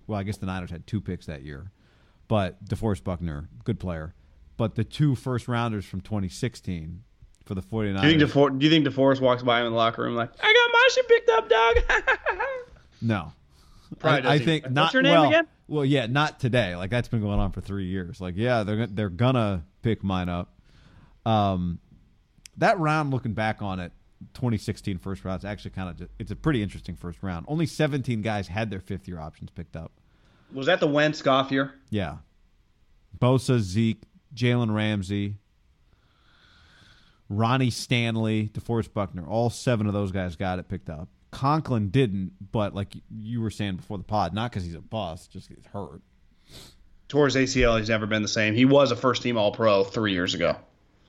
[0.07, 1.71] well, I guess the Niners had two picks that year,
[2.27, 4.13] but DeForest Buckner, good player,
[4.59, 7.01] but the two first rounders from 2016
[7.45, 8.01] for the 49ers.
[8.01, 10.15] do you think DeFor- Do you think DeForest walks by him in the locker room
[10.15, 11.75] like, I got my shit picked up, dog?
[13.01, 13.31] no.
[13.99, 14.83] Probably I, I think not.
[14.83, 15.47] What's your name well, again?
[15.69, 16.75] Well, yeah, not today.
[16.75, 18.19] Like that's been going on for three years.
[18.19, 20.53] Like, yeah, they're they're gonna pick mine up.
[21.25, 21.79] Um,
[22.57, 23.93] that round, looking back on it,
[24.35, 27.45] 2016 first round, it's actually kind of it's a pretty interesting first round.
[27.47, 29.91] Only 17 guys had their fifth year options picked up.
[30.53, 31.73] Was that the Wentz Goff year?
[31.89, 32.17] Yeah,
[33.17, 34.03] Bosa, Zeke,
[34.35, 35.35] Jalen Ramsey,
[37.29, 39.25] Ronnie Stanley, DeForest Buckner.
[39.25, 41.09] All seven of those guys got it picked up.
[41.31, 45.31] Conklin didn't, but like you were saying before the pod, not because he's a bust,
[45.31, 46.01] just he's hurt.
[47.11, 47.79] His ACL.
[47.79, 48.53] He's never been the same.
[48.53, 50.55] He was a first team All Pro three years ago.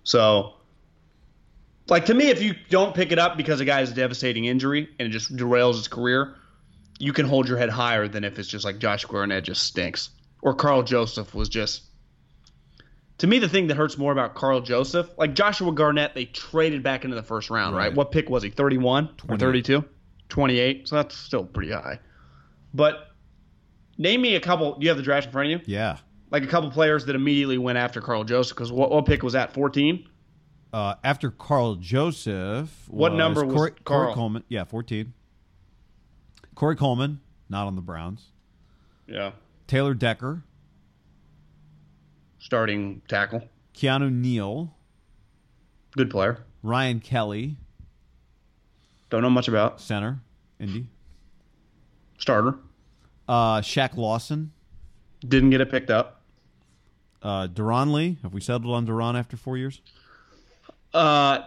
[0.02, 0.54] So,
[1.88, 4.46] like to me, if you don't pick it up because a guy has a devastating
[4.46, 6.36] injury and it just derails his career,
[6.98, 10.10] you can hold your head higher than if it's just like Josh Garnett just stinks
[10.42, 11.82] or Karl Joseph was just.
[13.20, 16.82] To me, the thing that hurts more about Karl Joseph, like Joshua Garnett, they traded
[16.82, 17.88] back into the first round, right?
[17.88, 17.94] Right.
[17.94, 18.48] What pick was he?
[18.50, 19.84] 31 or 32?
[20.30, 20.88] 28.
[20.88, 21.98] So that's still pretty high.
[22.72, 23.08] But
[23.98, 24.74] name me a couple.
[24.78, 25.64] Do you have the draft in front of you?
[25.66, 25.98] Yeah.
[26.30, 29.34] like a couple players that immediately went after Karl Joseph because what, what pick was
[29.34, 29.52] that?
[29.52, 30.08] 14?
[30.72, 34.44] Uh, after Karl Joseph, What number was Corey, Corey Coleman?
[34.48, 35.12] Yeah, 14.
[36.54, 38.28] Corey Coleman, not on the Browns.
[39.06, 39.32] Yeah.
[39.66, 40.42] Taylor Decker,
[42.40, 43.48] Starting tackle.
[43.74, 44.74] Keanu Neal,
[45.96, 46.38] Good player.
[46.62, 47.56] Ryan Kelly,
[49.10, 49.80] Don't know much about.
[49.80, 50.20] center,
[50.58, 50.86] Indy.
[52.18, 52.56] Starter.
[53.28, 54.52] Uh, Shaq Lawson,
[55.26, 56.22] Didn't get it picked up.
[57.22, 58.18] uh, Duran Lee.
[58.22, 59.80] Have we settled on Duran after four years?
[60.92, 61.40] Uh,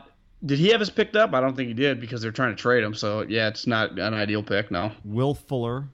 [0.46, 1.34] did he have his picked up?
[1.34, 2.94] I don't think he did because they're trying to trade him.
[2.94, 4.92] So, yeah, it's not an ideal pick, no.
[5.04, 5.86] Will Fuller,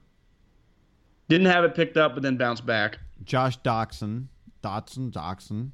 [1.28, 2.98] Didn't have it picked up, but then bounced back.
[3.24, 4.26] Josh Doctson,
[4.62, 5.70] Dotson, Doctson,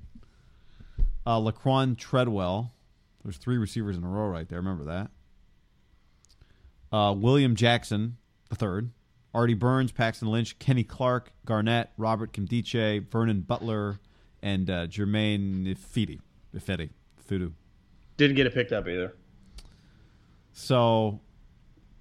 [1.26, 2.72] uh, Laquon Treadwell.
[3.24, 4.58] There's three receivers in a row right there.
[4.58, 5.10] Remember that.
[6.96, 8.16] Uh, William Jackson,
[8.48, 8.90] the third.
[9.34, 13.98] Artie Burns, Paxton Lynch, Kenny Clark, Garnett, Robert Nkemdiche, Vernon Butler,
[14.42, 16.20] and uh, Germain Ifedi.
[16.56, 16.88] Ifedi.
[17.28, 17.52] Fudu.
[18.16, 19.14] Didn't get it picked up either.
[20.52, 21.20] So,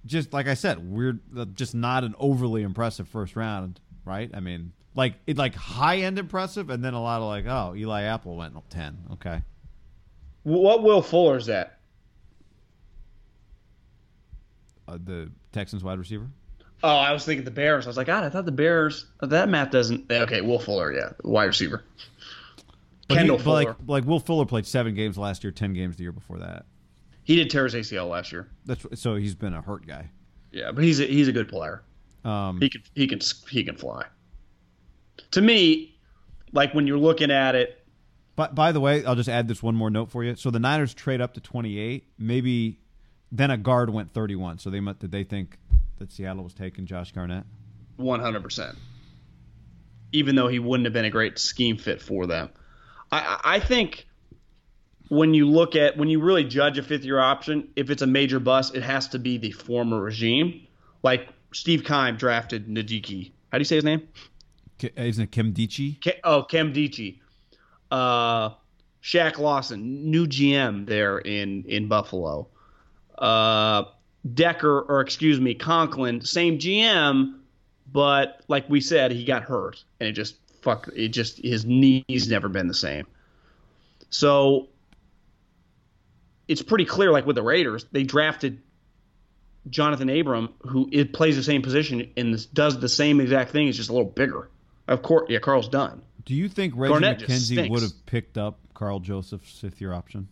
[0.06, 4.30] just like I said, we're uh, just not an overly impressive first round, right?
[4.32, 7.74] I mean, like it like high end impressive, and then a lot of like, oh,
[7.76, 8.96] Eli Apple went ten.
[9.12, 9.42] Okay,
[10.42, 11.78] What Will Fuller's at?
[14.88, 16.26] uh, the Texans wide receiver.
[16.82, 17.86] Oh, I was thinking the Bears.
[17.86, 19.06] I was like, God, I thought the Bears.
[19.22, 20.10] That math doesn't.
[20.10, 21.84] Okay, Will Fuller, yeah, wide receiver.
[23.08, 23.76] But Kendall he, but like Fuller.
[23.86, 26.66] like Will Fuller played seven games last year, ten games the year before that.
[27.24, 28.48] He did tear his ACL last year.
[28.66, 30.10] That's so he's been a hurt guy.
[30.52, 31.82] Yeah, but he's a, he's a good player.
[32.24, 33.20] Um, He can he can
[33.50, 34.04] he can fly.
[35.32, 35.96] To me,
[36.52, 37.84] like when you're looking at it,
[38.36, 40.36] But by the way, I'll just add this one more note for you.
[40.36, 42.04] So the Niners trade up to 28.
[42.18, 42.80] Maybe
[43.32, 44.58] then a guard went 31.
[44.58, 45.58] So they mu- did they think
[45.98, 47.44] that Seattle was taking Josh Garnett?
[47.96, 48.42] 100.
[48.42, 48.76] percent
[50.12, 52.50] Even though he wouldn't have been a great scheme fit for them,
[53.10, 54.06] I I I think
[55.08, 58.06] when you look at when you really judge a fifth year option, if it's a
[58.06, 60.66] major bust, it has to be the former regime.
[61.02, 63.32] Like Steve Keim drafted Najiki.
[63.50, 64.06] How do you say his name?
[64.78, 65.98] K- Isn't it Kim Dichie?
[66.24, 67.20] Oh, Kem Dichie.
[67.90, 68.50] Uh,
[69.02, 72.48] Shaq Lawson, new GM there in in Buffalo.
[73.16, 73.84] Uh,
[74.34, 77.38] Decker, or excuse me, Conklin, same GM,
[77.92, 80.88] but like we said, he got hurt, and it just fuck.
[80.94, 83.06] It just his knees never been the same.
[84.10, 84.68] So
[86.48, 88.60] it's pretty clear, like with the Raiders, they drafted
[89.70, 93.68] Johnathan Abram, who it plays the same position and does the same exact thing.
[93.68, 94.48] It's just a little bigger.
[94.88, 96.02] Of course, yeah, Carl's done.
[96.24, 100.28] Do you think Reggie Garnett McKenzie would have picked up Karl Joseph's fifth year option?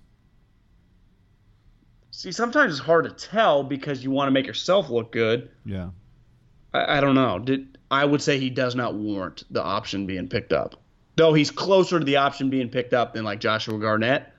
[2.11, 5.50] See, sometimes it's hard to tell because you want to make yourself look good.
[5.64, 5.90] Yeah.
[6.72, 7.38] I, I don't know.
[7.38, 10.80] Did I would say he does not warrant the option being picked up,
[11.16, 14.32] though he's closer to the option being picked up than like Joshua Garnett.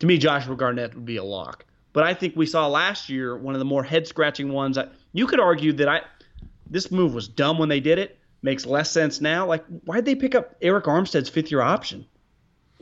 [0.00, 1.64] To me, Joshua Garnett would be a lock.
[1.92, 4.78] But I think we saw last year one of the more head scratching ones.
[4.78, 6.02] I, you could argue that I
[6.70, 8.17] this move was dumb when they did it.
[8.42, 9.46] Makes less sense now.
[9.46, 12.06] Like, why'd they pick up Arik Armstead's fifth year option?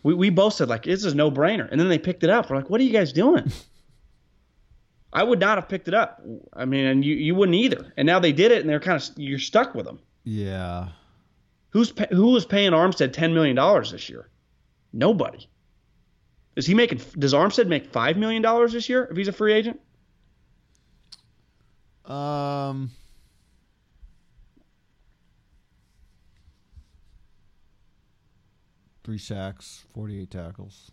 [0.02, 2.50] We, we both said like this is no brainer, and then they picked it up.
[2.50, 3.50] We're like, what are you guys doing?
[5.12, 6.22] I would not have picked it up.
[6.52, 7.92] I mean, and you, you wouldn't either.
[7.96, 9.98] And now they did it, and they're kind of you're stuck with them.
[10.24, 10.88] Yeah.
[11.70, 14.28] Who's who was paying Armstead ten million dollars this year?
[14.92, 15.48] Nobody.
[16.56, 17.00] Is he making?
[17.18, 19.80] Does Armstead make five million dollars this year if he's a free agent?
[22.04, 22.90] Um,
[29.06, 30.90] three sacks, forty-eight tackles.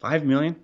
[0.00, 0.56] Five million?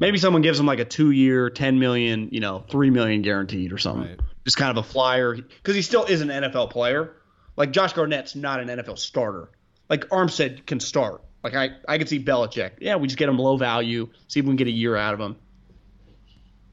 [0.00, 3.78] Maybe someone gives him like a two-year, ten million, you know, three million guaranteed or
[3.78, 4.10] something.
[4.10, 4.20] Right.
[4.44, 7.16] Just kind of a flyer because he still is an NFL player.
[7.56, 9.50] Like Josh Garnett's not an NFL starter.
[9.88, 11.22] Like Armstead can start.
[11.42, 12.72] Like I, I could see Belichick.
[12.80, 15.14] Yeah, we just get him low value, see if we can get a year out
[15.14, 15.36] of him.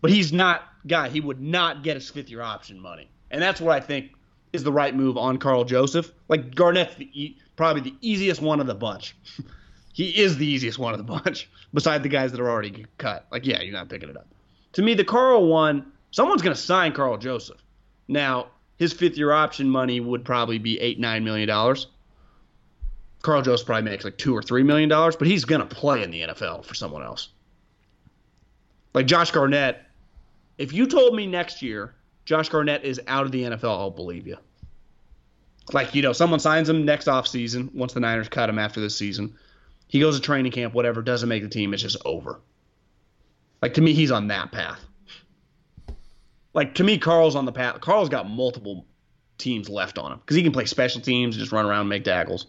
[0.02, 1.10] But he's not guy.
[1.10, 4.12] He would not get his fifth-year option money, and that's what I think
[4.54, 6.12] is the right move on Karl Joseph.
[6.28, 9.16] Like Garnett's the, probably the easiest one of the bunch.
[9.94, 13.26] he is the easiest one of the bunch, beside the guys that are already cut.
[13.32, 14.28] Like, yeah, you're not picking it up.
[14.74, 17.62] To me, the Carl one, someone's going to sign Karl Joseph.
[18.08, 18.48] Now,
[18.78, 21.88] his fifth year option money would probably be eight, nine million dollars.
[23.22, 26.04] Karl Joseph probably makes like two or three million dollars, but he's going to play
[26.04, 27.30] in the NFL for someone else.
[28.94, 29.82] Like Josh Garnett,
[30.58, 31.96] if you told me next year
[32.26, 34.38] Josh Garnett is out of the NFL, I'll believe you.
[35.74, 38.96] Like, you know, someone signs him next offseason once the Niners cut him after this
[38.96, 39.36] season.
[39.88, 42.40] He goes to training camp, whatever, doesn't make the team, it's just over.
[43.62, 44.80] Like to me, he's on that path.
[46.54, 47.82] Like to me, Carl's on the path.
[47.82, 48.86] Carl's got multiple
[49.38, 51.90] teams left on him because he can play special teams and just run around and
[51.90, 52.48] make tackles.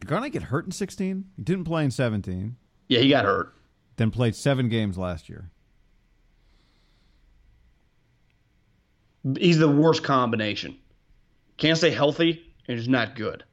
[0.00, 1.24] Did Garnett get hurt in sixteen?
[1.36, 2.56] He didn't play in seventeen.
[2.88, 3.54] Yeah, he got hurt.
[3.96, 5.50] Then played seven games last year.
[9.38, 10.78] He's the worst combination.
[11.60, 13.44] Can't stay healthy and is not good.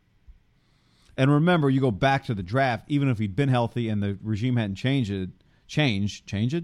[1.18, 2.86] And remember, you go back to the draft.
[2.88, 5.30] Even if he'd been healthy and the regime hadn't changed it,
[5.68, 6.64] changed, changed it.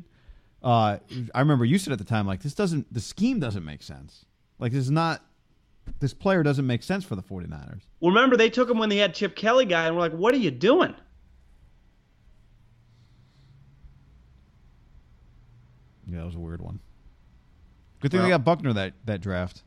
[0.63, 0.99] Uh,
[1.35, 4.25] I remember you said at the time, like this doesn't, the scheme doesn't make sense.
[4.57, 5.21] Like this is not,
[5.99, 7.81] this player doesn't make sense for the 49ers.
[7.99, 10.33] Well, remember they took him when they had Chip Kelly guy, and we're like, "What
[10.33, 10.95] are you doing?"
[16.09, 16.79] Yeah, that was a weird one.
[17.99, 19.63] Good thing Well- they got Buckner that that draft.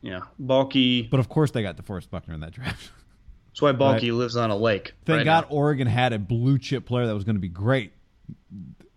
[0.00, 1.02] Yeah, bulky.
[1.02, 2.90] But of course they got DeForest Buckner in that draft.
[3.48, 4.94] That's why bulky lives on a lake.
[5.04, 5.56] Thank right God now.
[5.56, 7.92] Oregon had a blue chip player that was going to be great,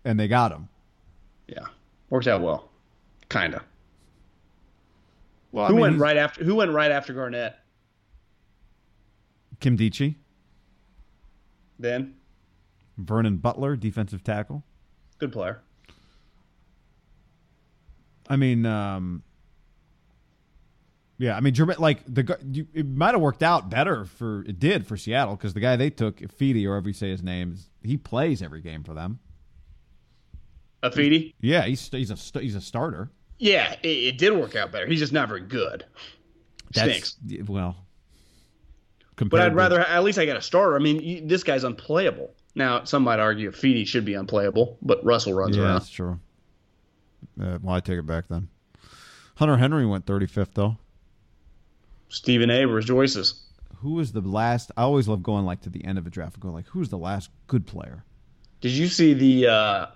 [0.04, 0.68] and they got him.
[1.48, 1.64] Yeah,
[2.10, 2.68] worked out well,
[3.28, 3.62] kind of.
[5.50, 6.44] Well, Who went right after?
[6.44, 7.56] Who went right after Garnett?
[9.60, 10.16] Kim Dichie,
[11.78, 12.14] Then
[12.98, 14.62] Vernon Butler, defensive tackle.
[15.18, 15.60] good player.
[18.28, 19.22] I mean, um,
[21.22, 24.88] yeah, I mean, like the you, it might have worked out better for it did
[24.88, 27.96] for Seattle because the guy they took, Feedy or however you say his name, he
[27.96, 29.20] plays every game for them.
[30.82, 31.34] Afidi.
[31.40, 33.08] Yeah, he's he's a he's a starter.
[33.38, 34.84] Yeah, it, it did work out better.
[34.88, 35.84] He's just not very good.
[36.74, 37.14] Stinks.
[37.24, 37.76] That's well,
[39.14, 40.74] But I'd rather at least I got a starter.
[40.74, 42.34] I mean, you, this guy's unplayable.
[42.56, 45.72] Now, some might argue Feedy should be unplayable, but Russell runs Yeah, around.
[45.74, 46.18] that's true.
[47.40, 48.48] Uh, well, I take it back then.
[49.36, 50.78] Hunter Henry went 35th though.
[52.12, 52.66] Stephen A.
[52.66, 53.42] rejoices.
[53.76, 54.70] Who was the last?
[54.76, 56.88] I always love going like to the end of a draft and going like, who's
[56.90, 58.04] the last good player?
[58.60, 59.86] Did you see the uh,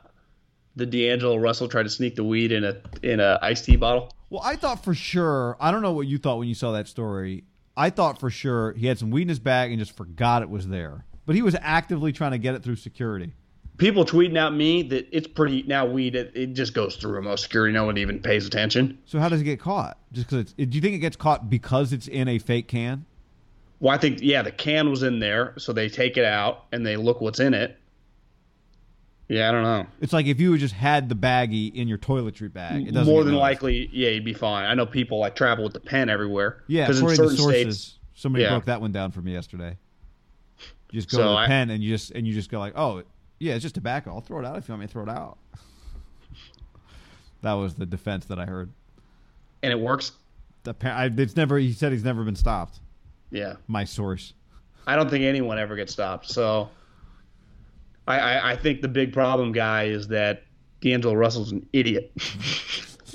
[0.74, 4.10] the D'Angelo Russell tried to sneak the weed in a in a iced tea bottle?
[4.30, 5.56] Well, I thought for sure.
[5.60, 7.44] I don't know what you thought when you saw that story.
[7.76, 10.50] I thought for sure he had some weed in his bag and just forgot it
[10.50, 11.04] was there.
[11.26, 13.34] But he was actively trying to get it through security.
[13.78, 16.14] People tweeting at me that it's pretty now weed.
[16.14, 17.74] It, it just goes through most security.
[17.74, 18.98] No one even pays attention.
[19.04, 19.98] So how does it get caught?
[20.12, 20.52] Just because?
[20.54, 23.04] Do you think it gets caught because it's in a fake can?
[23.80, 26.86] Well, I think yeah, the can was in there, so they take it out and
[26.86, 27.78] they look what's in it.
[29.28, 29.86] Yeah, I don't know.
[30.00, 32.86] It's like if you just had the baggie in your toiletry bag.
[32.88, 34.64] It doesn't More than likely, yeah, you'd be fine.
[34.66, 36.62] I know people like travel with the pen everywhere.
[36.68, 38.50] yeah because in certain sources, states- somebody yeah.
[38.50, 39.76] broke that one down for me yesterday.
[40.92, 42.60] You just go So to the I- pen and you just and you just go
[42.60, 43.02] like, oh,
[43.38, 44.10] yeah, it's just tobacco.
[44.14, 45.38] I'll throw it out if you want me to throw it out.
[47.42, 48.70] that was the defense that I heard.
[49.62, 50.12] and it works.
[50.64, 50.74] The
[51.18, 51.58] it's never.
[51.58, 52.80] He said he's never been stopped.
[53.30, 54.32] Yeah, My source.
[54.86, 56.28] I don't think anyone ever gets stopped.
[56.28, 56.68] So,
[58.06, 60.42] I I, I think the big problem, guy, is that
[60.80, 62.12] D'Angelo Russell's an idiot.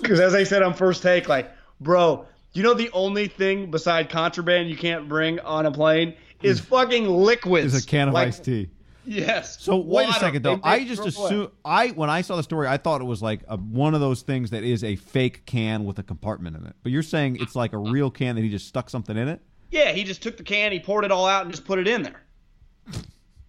[0.02, 4.10] Because as I said on first take, like, bro, you know the only thing beside
[4.10, 7.76] contraband you can't bring on a plane is fucking liquids.
[7.76, 8.70] Is a can of Like, iced tea.
[9.06, 9.62] Yes.
[9.62, 10.60] So wait a second though.
[10.64, 13.58] I just assume I when I saw the story, I thought it was like a,
[13.58, 16.76] one of those things that is a fake can with a compartment in it.
[16.84, 19.42] But you're saying it's like a real can that he just stuck something in it.
[19.72, 21.88] Yeah, he just took the can, he poured it all out, and just put it
[21.88, 22.22] in there.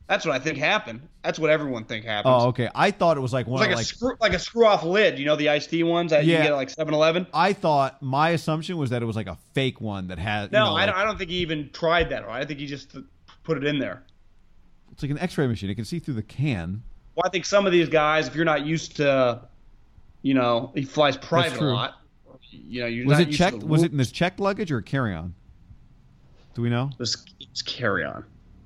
[0.08, 1.08] That's what I think happened.
[1.22, 2.34] That's what everyone think happens.
[2.36, 2.68] Oh, okay.
[2.74, 4.82] I thought it was like one like of a like screw, like a screw off
[4.84, 5.18] lid.
[5.18, 6.38] You know the iced tea ones that you Yeah.
[6.38, 7.28] can get at like 7-Eleven.
[7.32, 10.44] I thought my assumption was that it was like a fake one that had.
[10.44, 12.24] you No, know, I, like- don't, I don't think he even tried that.
[12.28, 12.94] I think he just
[13.42, 14.02] put it in there.
[14.92, 15.70] It's like an X-ray machine.
[15.70, 16.82] It can see through the can.
[17.14, 19.42] Well, I think some of these guys, if you're not used to,
[20.22, 21.94] you know, he flies private a lot.
[22.50, 23.60] You know, you're Was it checked?
[23.60, 25.34] the Was it in his checked luggage or a carry-on?
[26.54, 26.90] Do we know?
[26.98, 28.24] This it's carry on.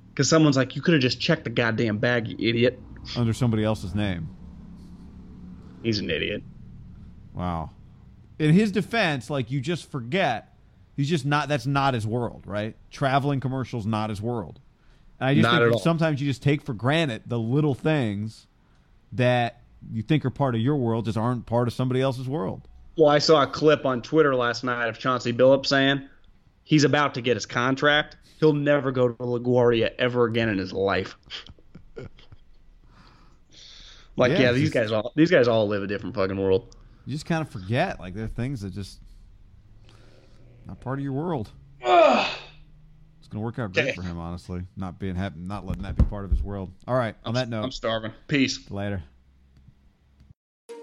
[0.09, 2.79] Because someone's like, you could have just checked the goddamn bag, you idiot.
[3.15, 4.27] Under somebody else's name.
[5.83, 6.43] He's an idiot.
[7.33, 7.69] Wow.
[8.39, 10.53] In his defense, like you just forget,
[10.95, 11.47] he's just not.
[11.47, 12.75] That's not his world, right?
[12.91, 14.59] Traveling commercials not his world.
[15.19, 15.79] And I just Not think at all.
[15.79, 18.47] sometimes you just take for granted the little things
[19.13, 19.61] that
[19.91, 22.67] you think are part of your world just aren't part of somebody else's world.
[22.97, 26.07] Well, I saw a clip on Twitter last night of Chauncey Billups saying
[26.63, 28.17] he's about to get his contract.
[28.39, 31.15] He'll never go to LaGuardia ever again in his life.
[34.15, 36.75] like, Yeah, yeah, these just- guys all these guys all live a different fucking world.
[37.05, 38.99] You just kind of forget, like there are things that just
[40.67, 41.49] not part of your world.
[43.27, 43.93] It's gonna work out great Okay.
[43.93, 44.61] for him, honestly.
[44.77, 46.71] Not being happy, not letting that be part of his world.
[46.87, 47.13] All right.
[47.25, 48.13] On that note, I'm starving.
[48.29, 48.57] Peace.
[48.71, 49.03] later.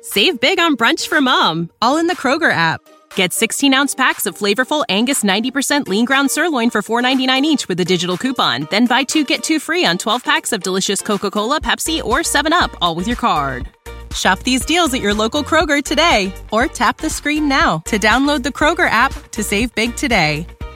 [0.03, 2.83] Save big on brunch for mom, all in the Kroger app.
[3.15, 7.81] Get 16 ounce packs of flavorful Angus 90% lean ground sirloin for $4.99 each with
[7.81, 8.69] a digital coupon.
[8.71, 12.19] Then buy two get two free on 12 packs of delicious Coca Cola, Pepsi, or
[12.19, 13.69] 7UP, all with your card.
[14.15, 18.43] Shop these deals at your local Kroger today or tap the screen now to download
[18.43, 20.47] the Kroger app to save big today.